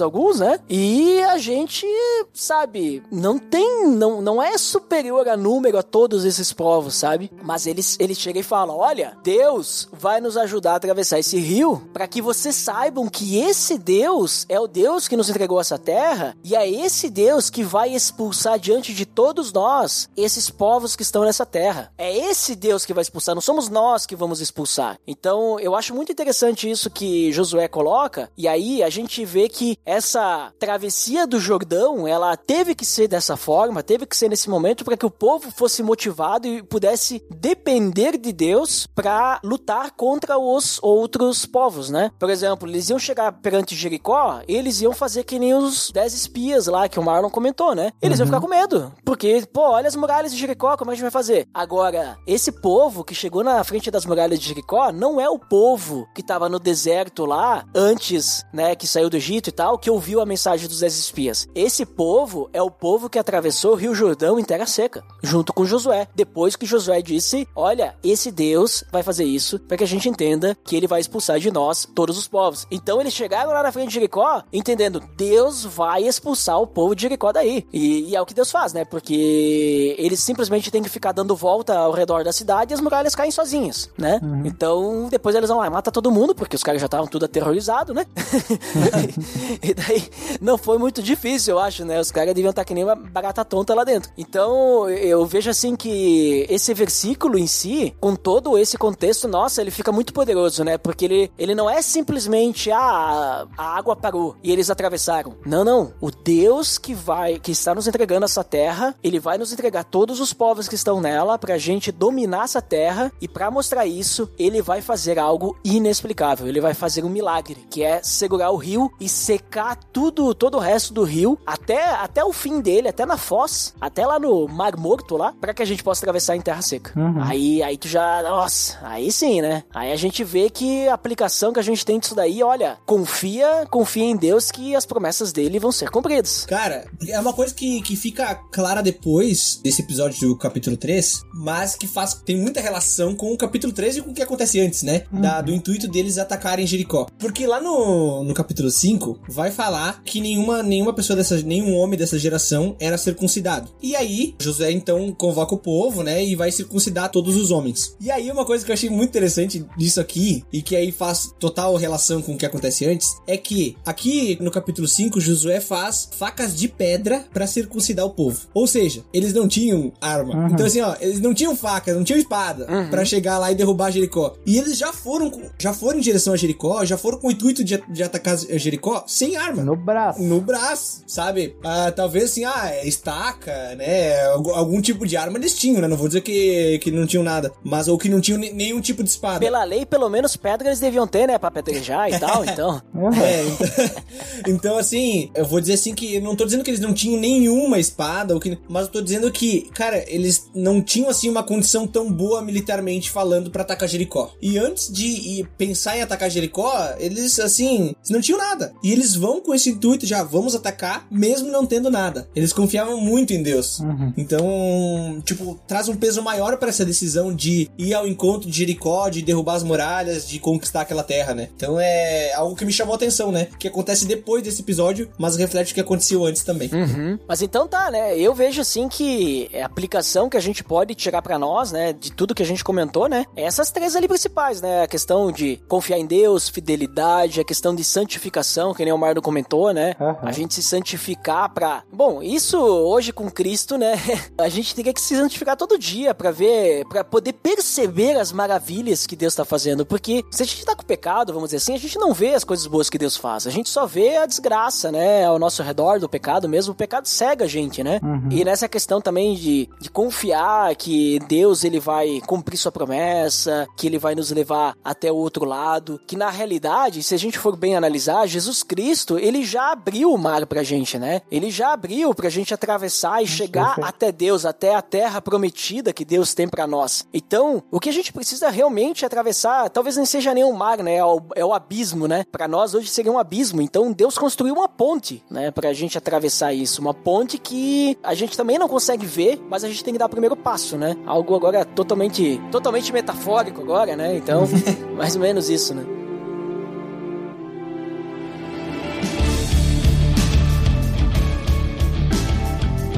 [0.00, 0.60] alguns, né?
[0.68, 1.86] E a gente,
[2.32, 7.30] sabe, não tem, não, não é superior a número a todos esses povos, sabe?
[7.42, 11.82] Mas eles, ele chega e fala: olha, Deus vai nos ajudar a atravessar esse rio
[11.92, 16.36] para que vocês saibam que esse Deus é o Deus que nos entregou essa terra
[16.44, 21.24] e é esse Deus que vai expulsar diante de todos nós esses povos que estão
[21.24, 21.92] nessa terra.
[21.98, 24.98] É esse Deus que vai expulsar, não somos nós que vamos expulsar.
[25.06, 29.78] Então, eu acho muito interessante isso que Josué coloca, e aí a gente vê que
[29.86, 34.84] essa travessia do Jordão, ela teve que ser dessa forma, teve que ser nesse momento
[34.84, 40.78] para que o povo fosse motivado e pudesse depender de Deus para lutar contra os
[40.82, 42.10] outros povos, né?
[42.18, 46.66] Por exemplo, eles iam chegar perante Jericó, eles iam fazer que nem os dez espias
[46.66, 47.92] lá que o Marlon comentou, né?
[48.02, 50.94] Eles iam ficar com medo, porque, pô, olha as muralhas de Jericó, como é a
[50.94, 51.48] gente vai fazer?
[51.54, 56.06] Agora, esse povo que chegou na frente das muralhas de Jericó não é o povo
[56.14, 60.20] que tava no deserto lá antes, né, que saiu do Egito e tal, que ouviu
[60.20, 61.48] a mensagem dos dez espias.
[61.54, 65.64] Esse povo é o povo que atravessou o Rio Jordão em terra seca, junto com
[65.64, 66.08] Josué.
[66.12, 70.56] Depois que Josué disse: Olha, esse Deus vai fazer isso para que a gente entenda
[70.64, 72.66] que ele vai expulsar de nós todos os povos.
[72.68, 77.02] Então eles chegaram lá na frente de Jericó, entendendo: Deus vai expulsar o povo de
[77.02, 77.64] Jericó daí.
[77.72, 78.84] E, e é o que Deus faz, né?
[78.84, 83.14] Porque eles simplesmente têm que ficar dando volta ao redor da cidade e as muralhas
[83.14, 84.20] caem sozinhas, né?
[84.44, 87.94] Então depois eles vão lá, mata todo mundo, porque os caras já estavam tudo aterrorizados,
[87.94, 88.04] né?
[89.62, 90.02] e daí
[90.40, 92.00] não foi muito difícil, eu acho, né?
[92.00, 94.10] Os caras deviam estar que nem uma barata tonta lá dentro.
[94.16, 99.70] Então eu vejo assim que esse versículo em si, com todo esse contexto, nossa, ele
[99.70, 100.78] fica muito poderoso, né?
[100.78, 105.34] Porque ele, ele não é simplesmente ah, a água parou e eles atravessaram.
[105.44, 105.92] Não, não.
[106.00, 110.20] O Deus que vai, que está nos entregando essa terra, ele vai nos entregar todos
[110.20, 114.60] os povos que estão nela pra gente dominar essa terra e para mostrar isso, ele
[114.60, 116.46] vai fazer algo inexplicável.
[116.46, 120.60] Ele vai fazer um milagre, que é segurar o rio e secar tudo, todo o
[120.60, 124.76] resto do rio até, até o fim dele, até na foz, até lá no Mar
[124.76, 126.92] Morto lá, para que a gente possa atravessar em terra seca.
[127.22, 129.64] Aí, aí tu já, nossa, aí sim, né?
[129.74, 133.66] Aí a gente vê que a aplicação que a gente tem disso daí, olha, confia,
[133.70, 136.44] confia em Deus que as promessas dele vão ser cumpridas.
[136.46, 141.74] Cara, é uma coisa que, que fica clara depois desse episódio do capítulo 3, mas
[141.74, 144.82] que faz tem muita relação com o capítulo 3 e com o que acontece antes,
[144.82, 145.02] né?
[145.10, 147.06] Da- do intuito deles atacarem Jericó.
[147.18, 151.98] Porque lá no, no capítulo 5 vai falar que nenhuma, nenhuma pessoa dessa, nenhum homem
[151.98, 153.70] dessa geração era circuncidado.
[153.80, 156.24] E aí, Josué então convoca o povo, né?
[156.24, 157.96] E vai circuncidar todos os homens.
[158.00, 161.32] E aí, uma coisa que eu achei muito interessante disso aqui, e que aí faz
[161.38, 166.08] total relação com o que acontece antes, é que aqui no capítulo 5, Josué faz
[166.18, 168.40] facas de pedra pra circuncidar o povo.
[168.52, 170.48] Ou seja, eles não tinham arma.
[170.52, 173.92] Então, assim, ó, eles não tinham faca, não tinham espada pra chegar lá e derrubar
[173.92, 174.34] Jericó.
[174.44, 177.62] E eles já foram, já foram em direção a Jericó, já foram com o intuito
[177.62, 178.71] de, de atacar Jericó
[179.06, 180.22] sem arma No braço.
[180.22, 181.56] no braço, sabe?
[181.64, 184.20] Ah, talvez assim, ah, é estaca, né?
[184.26, 185.88] Algu- Algum tipo de arma eles tinham, né?
[185.88, 188.80] Não vou dizer que, que não tinham nada, mas ou que não tinham ne- nenhum
[188.80, 189.40] tipo de espada.
[189.40, 191.38] Pela lei, pelo menos pedra eles deviam ter, né?
[191.38, 192.82] Pra pedrejar e tal, então.
[193.22, 194.02] É, então,
[194.48, 197.18] então, assim, eu vou dizer assim que eu não tô dizendo que eles não tinham
[197.20, 201.42] nenhuma espada, ou que, mas eu tô dizendo que, cara, eles não tinham assim uma
[201.42, 204.30] condição tão boa militarmente falando pra atacar Jericó.
[204.40, 208.61] E antes de pensar em atacar Jericó, eles assim, não tinham nada.
[208.82, 212.28] E eles vão com esse intuito já vamos atacar, mesmo não tendo nada.
[212.34, 213.80] Eles confiavam muito em Deus.
[214.16, 219.08] Então, tipo, traz um peso maior pra essa decisão de ir ao encontro de Jericó,
[219.08, 221.48] de derrubar as muralhas, de conquistar aquela terra, né?
[221.56, 223.48] Então é algo que me chamou a atenção, né?
[223.58, 226.70] Que acontece depois desse episódio, mas reflete o que aconteceu antes também.
[226.72, 227.18] Uhum.
[227.26, 228.18] Mas então tá, né?
[228.18, 232.12] Eu vejo assim que a aplicação que a gente pode tirar pra nós, né, de
[232.12, 234.82] tudo que a gente comentou, né, é essas três ali principais, né?
[234.82, 239.22] A questão de confiar em Deus, fidelidade, a questão de santificação, que nem o Mardo
[239.22, 239.94] comentou, né?
[240.00, 240.18] Aham.
[240.22, 241.82] A gente se santificar pra.
[241.92, 243.94] Bom, isso hoje com Cristo, né?
[244.38, 249.06] A gente teria que se santificar todo dia pra ver, pra poder perceber as maravilhas
[249.06, 251.78] que Deus tá fazendo, porque se a gente tá com pecado, vamos dizer assim, a
[251.78, 254.90] gente não vê as coisas boas que Deus faz, a gente só vê a desgraça,
[254.90, 258.00] né, ao nosso redor do pecado mesmo, o pecado cega a gente, né?
[258.30, 263.86] E nessa questão também de, de confiar que Deus ele vai cumprir sua promessa, que
[263.86, 267.56] ele vai nos levar até o outro lado, que na realidade, se a gente for
[267.56, 271.22] bem analisar, Jesus Cristo, ele já abriu o mar pra gente, né?
[271.30, 276.04] Ele já abriu pra gente atravessar e chegar até Deus, até a terra prometida que
[276.04, 277.06] Deus tem pra nós.
[277.14, 280.82] Então, o que a gente precisa realmente é atravessar, talvez nem seja nem um mar,
[280.82, 280.96] né?
[280.96, 282.24] É o, é o abismo, né?
[282.32, 283.62] Pra nós hoje seria um abismo.
[283.62, 285.52] Então, Deus construiu uma ponte, né?
[285.52, 286.80] Pra gente atravessar isso.
[286.80, 290.06] Uma ponte que a gente também não consegue ver, mas a gente tem que dar
[290.06, 290.96] o primeiro passo, né?
[291.06, 294.16] Algo agora totalmente, totalmente metafórico agora, né?
[294.16, 294.48] Então,
[294.96, 296.01] mais ou menos isso, né?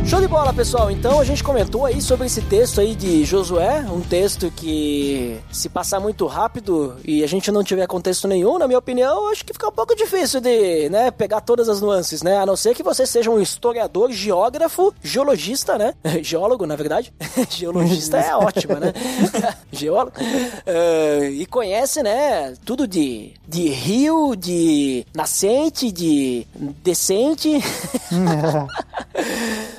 [0.07, 0.91] Show de bola, pessoal.
[0.91, 5.67] Então a gente comentou aí sobre esse texto aí de Josué, um texto que se
[5.71, 9.55] passar muito rápido e a gente não tiver contexto nenhum, na minha opinião, acho que
[9.55, 12.37] fica um pouco difícil de, né, pegar todas as nuances, né?
[12.37, 15.95] A não ser que você seja um historiador, geógrafo, geologista, né?
[16.23, 17.11] Geólogo, na verdade.
[17.49, 18.93] Geologista é ótimo, né?
[19.73, 20.19] Geólogo.
[20.21, 26.47] Uh, e conhece, né, tudo de, de rio, de nascente, de
[26.83, 27.59] descente.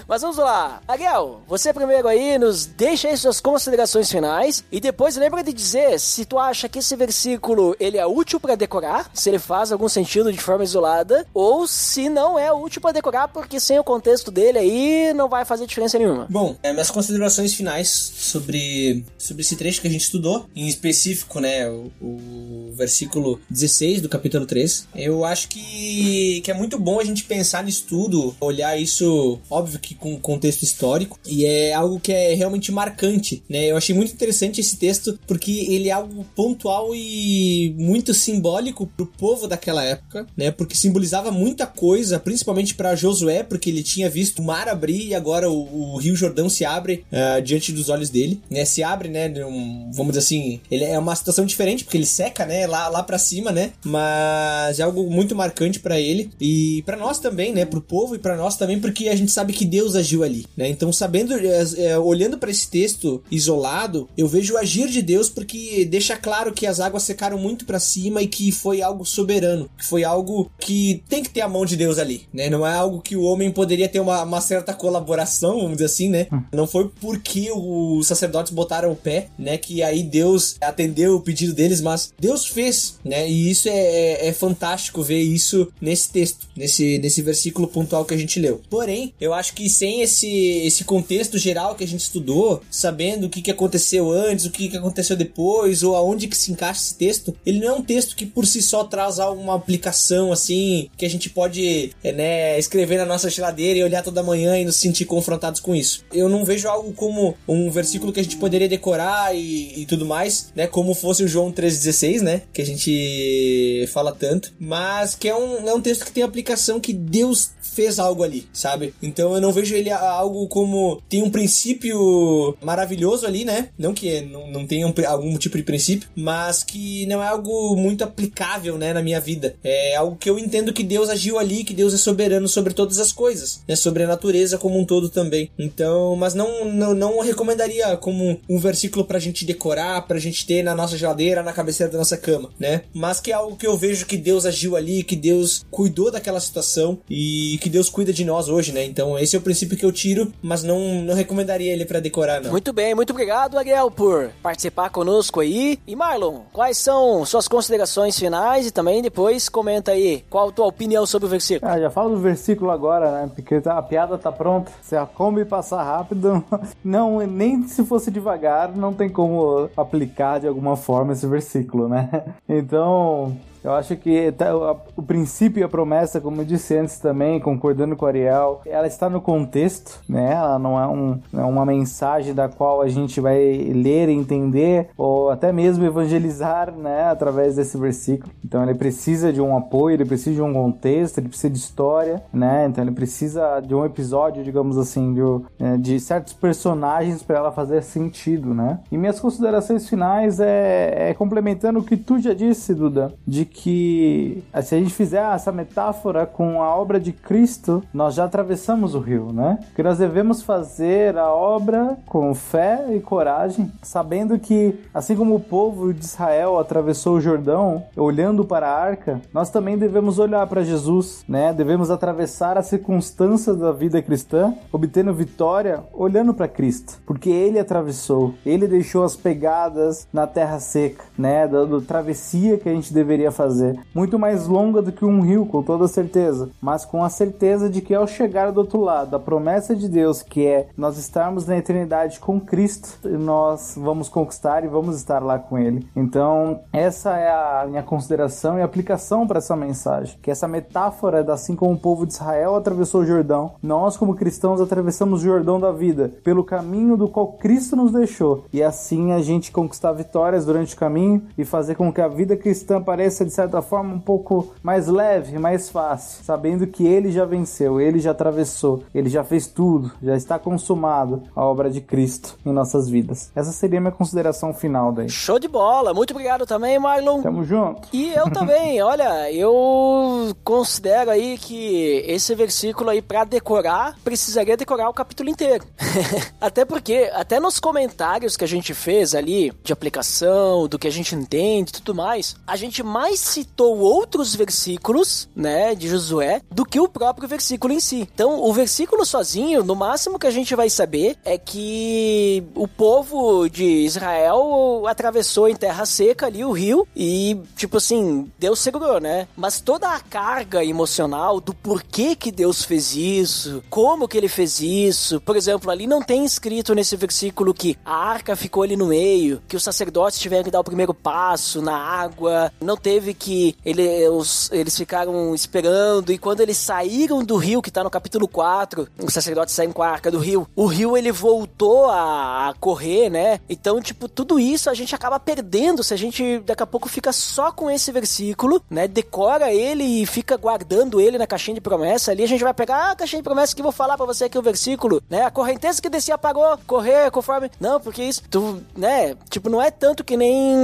[0.07, 0.81] Mas vamos lá.
[0.87, 5.99] Ariel, você primeiro aí nos deixa aí suas considerações finais e depois lembra de dizer
[5.99, 9.89] se tu acha que esse versículo ele é útil para decorar, se ele faz algum
[9.89, 14.29] sentido de forma isolada, ou se não é útil para decorar porque sem o contexto
[14.29, 16.27] dele aí não vai fazer diferença nenhuma.
[16.29, 21.39] Bom, é, minhas considerações finais sobre, sobre esse trecho que a gente estudou, em específico,
[21.39, 24.87] né, o, o versículo 16 do capítulo 3.
[24.95, 29.79] Eu acho que, que é muito bom a gente pensar nisso tudo, olhar isso, óbvio
[29.79, 33.65] que com contexto histórico, e é algo que é realmente marcante, né?
[33.65, 39.05] Eu achei muito interessante esse texto porque ele é algo pontual e muito simbólico pro
[39.05, 40.51] povo daquela época, né?
[40.51, 45.15] Porque simbolizava muita coisa, principalmente para Josué, porque ele tinha visto o mar abrir e
[45.15, 48.65] agora o, o Rio Jordão se abre uh, diante dos olhos dele, né?
[48.65, 49.31] Se abre, né?
[49.45, 52.65] Um, vamos dizer assim, ele é uma situação diferente porque ele seca, né?
[52.67, 53.73] Lá, lá para cima, né?
[53.83, 57.65] Mas é algo muito marcante para ele e para nós também, né?
[57.65, 60.45] Pro povo e para nós também, porque a gente sabe que Deus Deus agiu ali,
[60.57, 60.67] né?
[60.67, 65.85] Então, sabendo, é, olhando para esse texto isolado, eu vejo o agir de Deus porque
[65.85, 69.85] deixa claro que as águas secaram muito para cima e que foi algo soberano, que
[69.85, 72.49] foi algo que tem que ter a mão de Deus ali, né?
[72.49, 76.09] Não é algo que o homem poderia ter uma, uma certa colaboração, vamos dizer assim,
[76.09, 76.27] né?
[76.31, 76.41] Hum.
[76.51, 79.57] Não foi porque os sacerdotes botaram o pé, né?
[79.57, 83.29] Que aí Deus atendeu o pedido deles, mas Deus fez, né?
[83.29, 88.13] E isso é, é, é fantástico ver isso nesse texto, nesse, nesse versículo pontual que
[88.13, 88.61] a gente leu.
[88.69, 90.27] Porém, eu acho que sem esse,
[90.65, 94.69] esse contexto geral que a gente estudou, sabendo o que, que aconteceu antes, o que,
[94.69, 98.15] que aconteceu depois, ou aonde que se encaixa esse texto, ele não é um texto
[98.15, 102.97] que por si só traz alguma aplicação assim, que a gente pode é, né, escrever
[102.97, 106.03] na nossa geladeira e olhar toda manhã e nos sentir confrontados com isso.
[106.13, 110.05] Eu não vejo algo como um versículo que a gente poderia decorar e, e tudo
[110.05, 115.27] mais, né, como fosse o João 3,16, né, que a gente fala tanto, mas que
[115.27, 118.93] é um, é um texto que tem aplicação que Deus fez algo ali, sabe?
[119.03, 123.69] Então eu não vejo ele algo como tem um princípio maravilhoso ali, né?
[123.77, 127.75] Não que não, não tenha um, algum tipo de princípio, mas que não é algo
[127.75, 129.55] muito aplicável, né, na minha vida.
[129.63, 132.99] É algo que eu entendo que Deus agiu ali, que Deus é soberano sobre todas
[132.99, 133.75] as coisas, né?
[133.75, 135.49] Sobre a natureza como um todo também.
[135.59, 140.63] Então, mas não, não, não recomendaria como um versículo pra gente decorar, pra gente ter
[140.63, 142.83] na nossa geladeira, na cabeceira da nossa cama, né?
[142.93, 146.39] Mas que é algo que eu vejo que Deus agiu ali, que Deus cuidou daquela
[146.39, 148.85] situação e que Deus cuida de nós hoje, né?
[148.85, 152.39] Então esse é o princípio que eu tiro, mas não, não recomendaria ele para decorar,
[152.39, 152.51] não.
[152.51, 155.79] Muito bem, muito obrigado, Ariel, por participar conosco aí.
[155.87, 160.67] E Marlon, quais são suas considerações finais e também depois comenta aí qual a tua
[160.67, 161.71] opinião sobre o versículo.
[161.71, 163.31] Ah, já falo do versículo agora, né?
[163.33, 164.71] Porque tá, a piada tá pronta.
[164.83, 166.45] Se a come passar rápido,
[166.85, 172.09] não, nem se fosse devagar, não tem como aplicar de alguma forma esse versículo, né?
[172.47, 173.35] Então,
[173.65, 174.55] eu acho que tá,
[174.95, 178.85] o princípio e a promessa, como eu disse antes também, concordando com o Ariel, ela
[178.85, 180.33] está no contexto, né?
[180.33, 183.39] Ela não é, um, é uma mensagem da qual a gente vai
[183.73, 187.05] ler, entender ou até mesmo evangelizar, né?
[187.05, 188.31] Através desse versículo.
[188.45, 192.23] Então ele precisa de um apoio, ele precisa de um contexto, ele precisa de história,
[192.31, 192.67] né?
[192.67, 195.21] Então ele precisa de um episódio, digamos assim, de,
[195.57, 198.79] né, de certos personagens para ela fazer sentido, né?
[198.91, 203.54] E minhas considerações finais é, é complementando o que tu já disse, Duda, de que
[203.55, 208.99] se a gente fizer essa metáfora com a obra de Cristo, nós já atravessamos o
[208.99, 209.59] rio, né?
[209.75, 215.39] Que nós devemos fazer a obra com fé e coragem, sabendo que assim como o
[215.39, 220.63] povo de Israel atravessou o Jordão, olhando para a arca, nós também devemos olhar para
[220.63, 221.53] Jesus, né?
[221.53, 228.33] Devemos atravessar as circunstâncias da vida cristã, obtendo vitória olhando para Cristo, porque ele atravessou,
[228.45, 231.47] ele deixou as pegadas na terra seca, né?
[231.47, 233.79] Da, da travessia que a gente deveria fazer fazer.
[233.93, 237.81] Muito mais longa do que um rio, com toda certeza, mas com a certeza de
[237.81, 241.57] que ao chegar do outro lado, a promessa de Deus, que é nós estarmos na
[241.57, 245.87] eternidade com Cristo, nós vamos conquistar e vamos estar lá com Ele.
[245.95, 251.31] Então, essa é a minha consideração e aplicação para essa mensagem, que essa metáfora é
[251.31, 255.59] assim como o povo de Israel atravessou o Jordão, nós como cristãos atravessamos o Jordão
[255.59, 260.45] da vida pelo caminho do qual Cristo nos deixou, e assim a gente conquistar vitórias
[260.45, 263.99] durante o caminho e fazer com que a vida cristã pareça de certa forma um
[263.99, 269.23] pouco mais leve, mais fácil, sabendo que ele já venceu, ele já atravessou, ele já
[269.23, 273.31] fez tudo, já está consumado a obra de Cristo em nossas vidas.
[273.35, 275.09] Essa seria a minha consideração final daí.
[275.09, 275.93] Show de bola.
[275.93, 277.21] Muito obrigado também, Marlon.
[277.21, 277.87] Tamo junto.
[277.91, 284.89] E eu também, olha, eu considero aí que esse versículo aí para decorar, precisaria decorar
[284.89, 285.65] o capítulo inteiro.
[286.39, 290.91] até porque, até nos comentários que a gente fez ali de aplicação, do que a
[290.91, 296.65] gente entende e tudo mais, a gente mais citou outros versículos, né, de Josué, do
[296.65, 298.07] que o próprio versículo em si.
[298.13, 303.47] Então, o versículo sozinho, no máximo que a gente vai saber é que o povo
[303.49, 309.27] de Israel atravessou em terra seca ali o rio e, tipo assim, Deus segurou, né?
[309.35, 314.59] Mas toda a carga emocional do porquê que Deus fez isso, como que ele fez
[314.59, 318.87] isso, por exemplo, ali não tem escrito nesse versículo que a arca ficou ali no
[318.87, 323.55] meio, que os sacerdotes tiveram que dar o primeiro passo na água, não teve que
[323.65, 328.27] ele, os, eles ficaram esperando e quando eles saíram do rio, que tá no capítulo
[328.27, 332.53] 4, os sacerdotes saem com a arca do rio, o rio ele voltou a, a
[332.55, 333.39] correr, né?
[333.49, 337.11] Então, tipo, tudo isso a gente acaba perdendo se a gente daqui a pouco fica
[337.11, 338.87] só com esse versículo, né?
[338.87, 342.11] Decora ele e fica guardando ele na caixinha de promessa.
[342.11, 344.25] Ali a gente vai pegar ah, a caixinha de promessa que vou falar para você
[344.25, 345.23] aqui o versículo, né?
[345.23, 347.49] A correnteza que descia parou, correr conforme.
[347.59, 349.15] Não, porque isso, tu, né?
[349.29, 350.55] Tipo, não é tanto que nem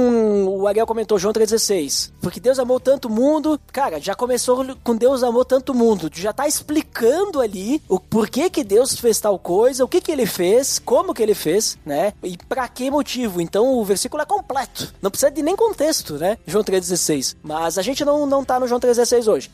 [0.46, 2.10] o Ariel comentou, João 3,16.
[2.32, 3.60] Porque Deus amou tanto o mundo.
[3.70, 6.08] Cara, já começou com Deus amou tanto o mundo.
[6.08, 10.10] Tu já tá explicando ali o porquê que Deus fez tal coisa, o que que
[10.10, 12.14] ele fez, como que ele fez, né?
[12.22, 13.38] E pra que motivo.
[13.42, 14.94] Então o versículo é completo.
[15.02, 16.38] Não precisa de nem contexto, né?
[16.46, 17.36] João 3,16.
[17.42, 19.50] Mas a gente não, não tá no João 3,16 hoje.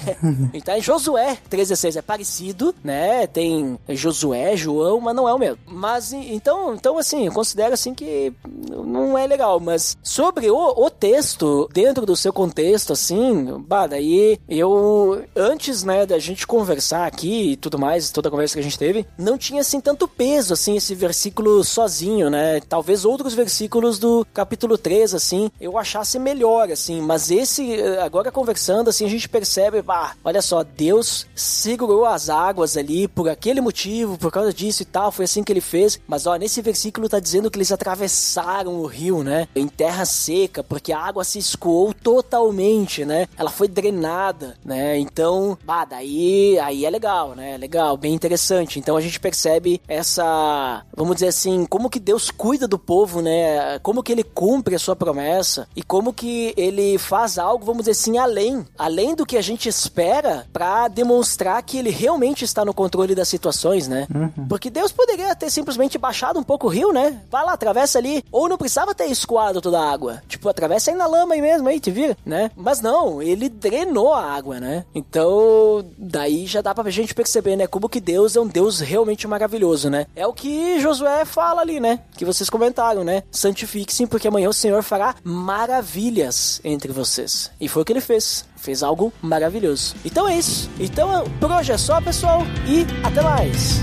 [0.54, 1.96] então é Josué 3,16.
[1.96, 3.26] É parecido, né?
[3.26, 5.58] Tem Josué, João, mas não é o mesmo.
[5.66, 9.60] Mas então, então assim, eu considero assim que não é legal.
[9.60, 16.06] Mas sobre o, o texto, dentro do seu contexto, assim, bah, daí eu, antes, né,
[16.06, 19.38] da gente conversar aqui e tudo mais, toda a conversa que a gente teve, não
[19.38, 22.60] tinha assim tanto peso, assim, esse versículo sozinho, né?
[22.60, 28.90] Talvez outros versículos do capítulo 3, assim, eu achasse melhor, assim, mas esse, agora conversando,
[28.90, 34.18] assim, a gente percebe, bah, olha só, Deus segurou as águas ali por aquele motivo,
[34.18, 37.18] por causa disso e tal, foi assim que ele fez, mas ó, nesse versículo tá
[37.18, 41.92] dizendo que eles atravessaram o rio, né, em terra seca, porque a água se escoou
[42.04, 48.12] totalmente, né, ela foi drenada, né, então, bah, daí, aí é legal, né, legal, bem
[48.12, 53.22] interessante, então a gente percebe essa, vamos dizer assim, como que Deus cuida do povo,
[53.22, 57.84] né, como que ele cumpre a sua promessa e como que ele faz algo, vamos
[57.84, 62.66] dizer assim, além, além do que a gente espera para demonstrar que ele realmente está
[62.66, 64.06] no controle das situações, né?
[64.14, 64.46] Uhum.
[64.46, 67.22] Porque Deus poderia ter simplesmente baixado um pouco o rio, né?
[67.30, 70.22] Vai lá, atravessa ali, ou não precisava ter escoado toda a água.
[70.28, 72.50] Tipo, atravessa aí na lama aí mesmo, aí, te vira, né?
[72.56, 74.84] Mas não, ele drenou a água, né?
[74.94, 77.66] Então, daí já dá pra gente perceber, né?
[77.66, 80.06] Como que Deus é um Deus realmente maravilhoso, né?
[80.14, 82.00] É o que Josué fala ali, né?
[82.16, 83.22] Que vocês comentaram, né?
[83.30, 87.50] Santifique-se, porque amanhã o Senhor fará maravilhas entre vocês.
[87.60, 88.44] E foi o que ele fez.
[88.56, 89.94] Fez algo maravilhoso.
[90.04, 90.70] Então é isso.
[90.80, 92.42] Então por hoje é só, pessoal.
[92.66, 93.82] E até mais.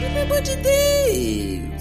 [0.00, 1.71] Pelo amor de Deus.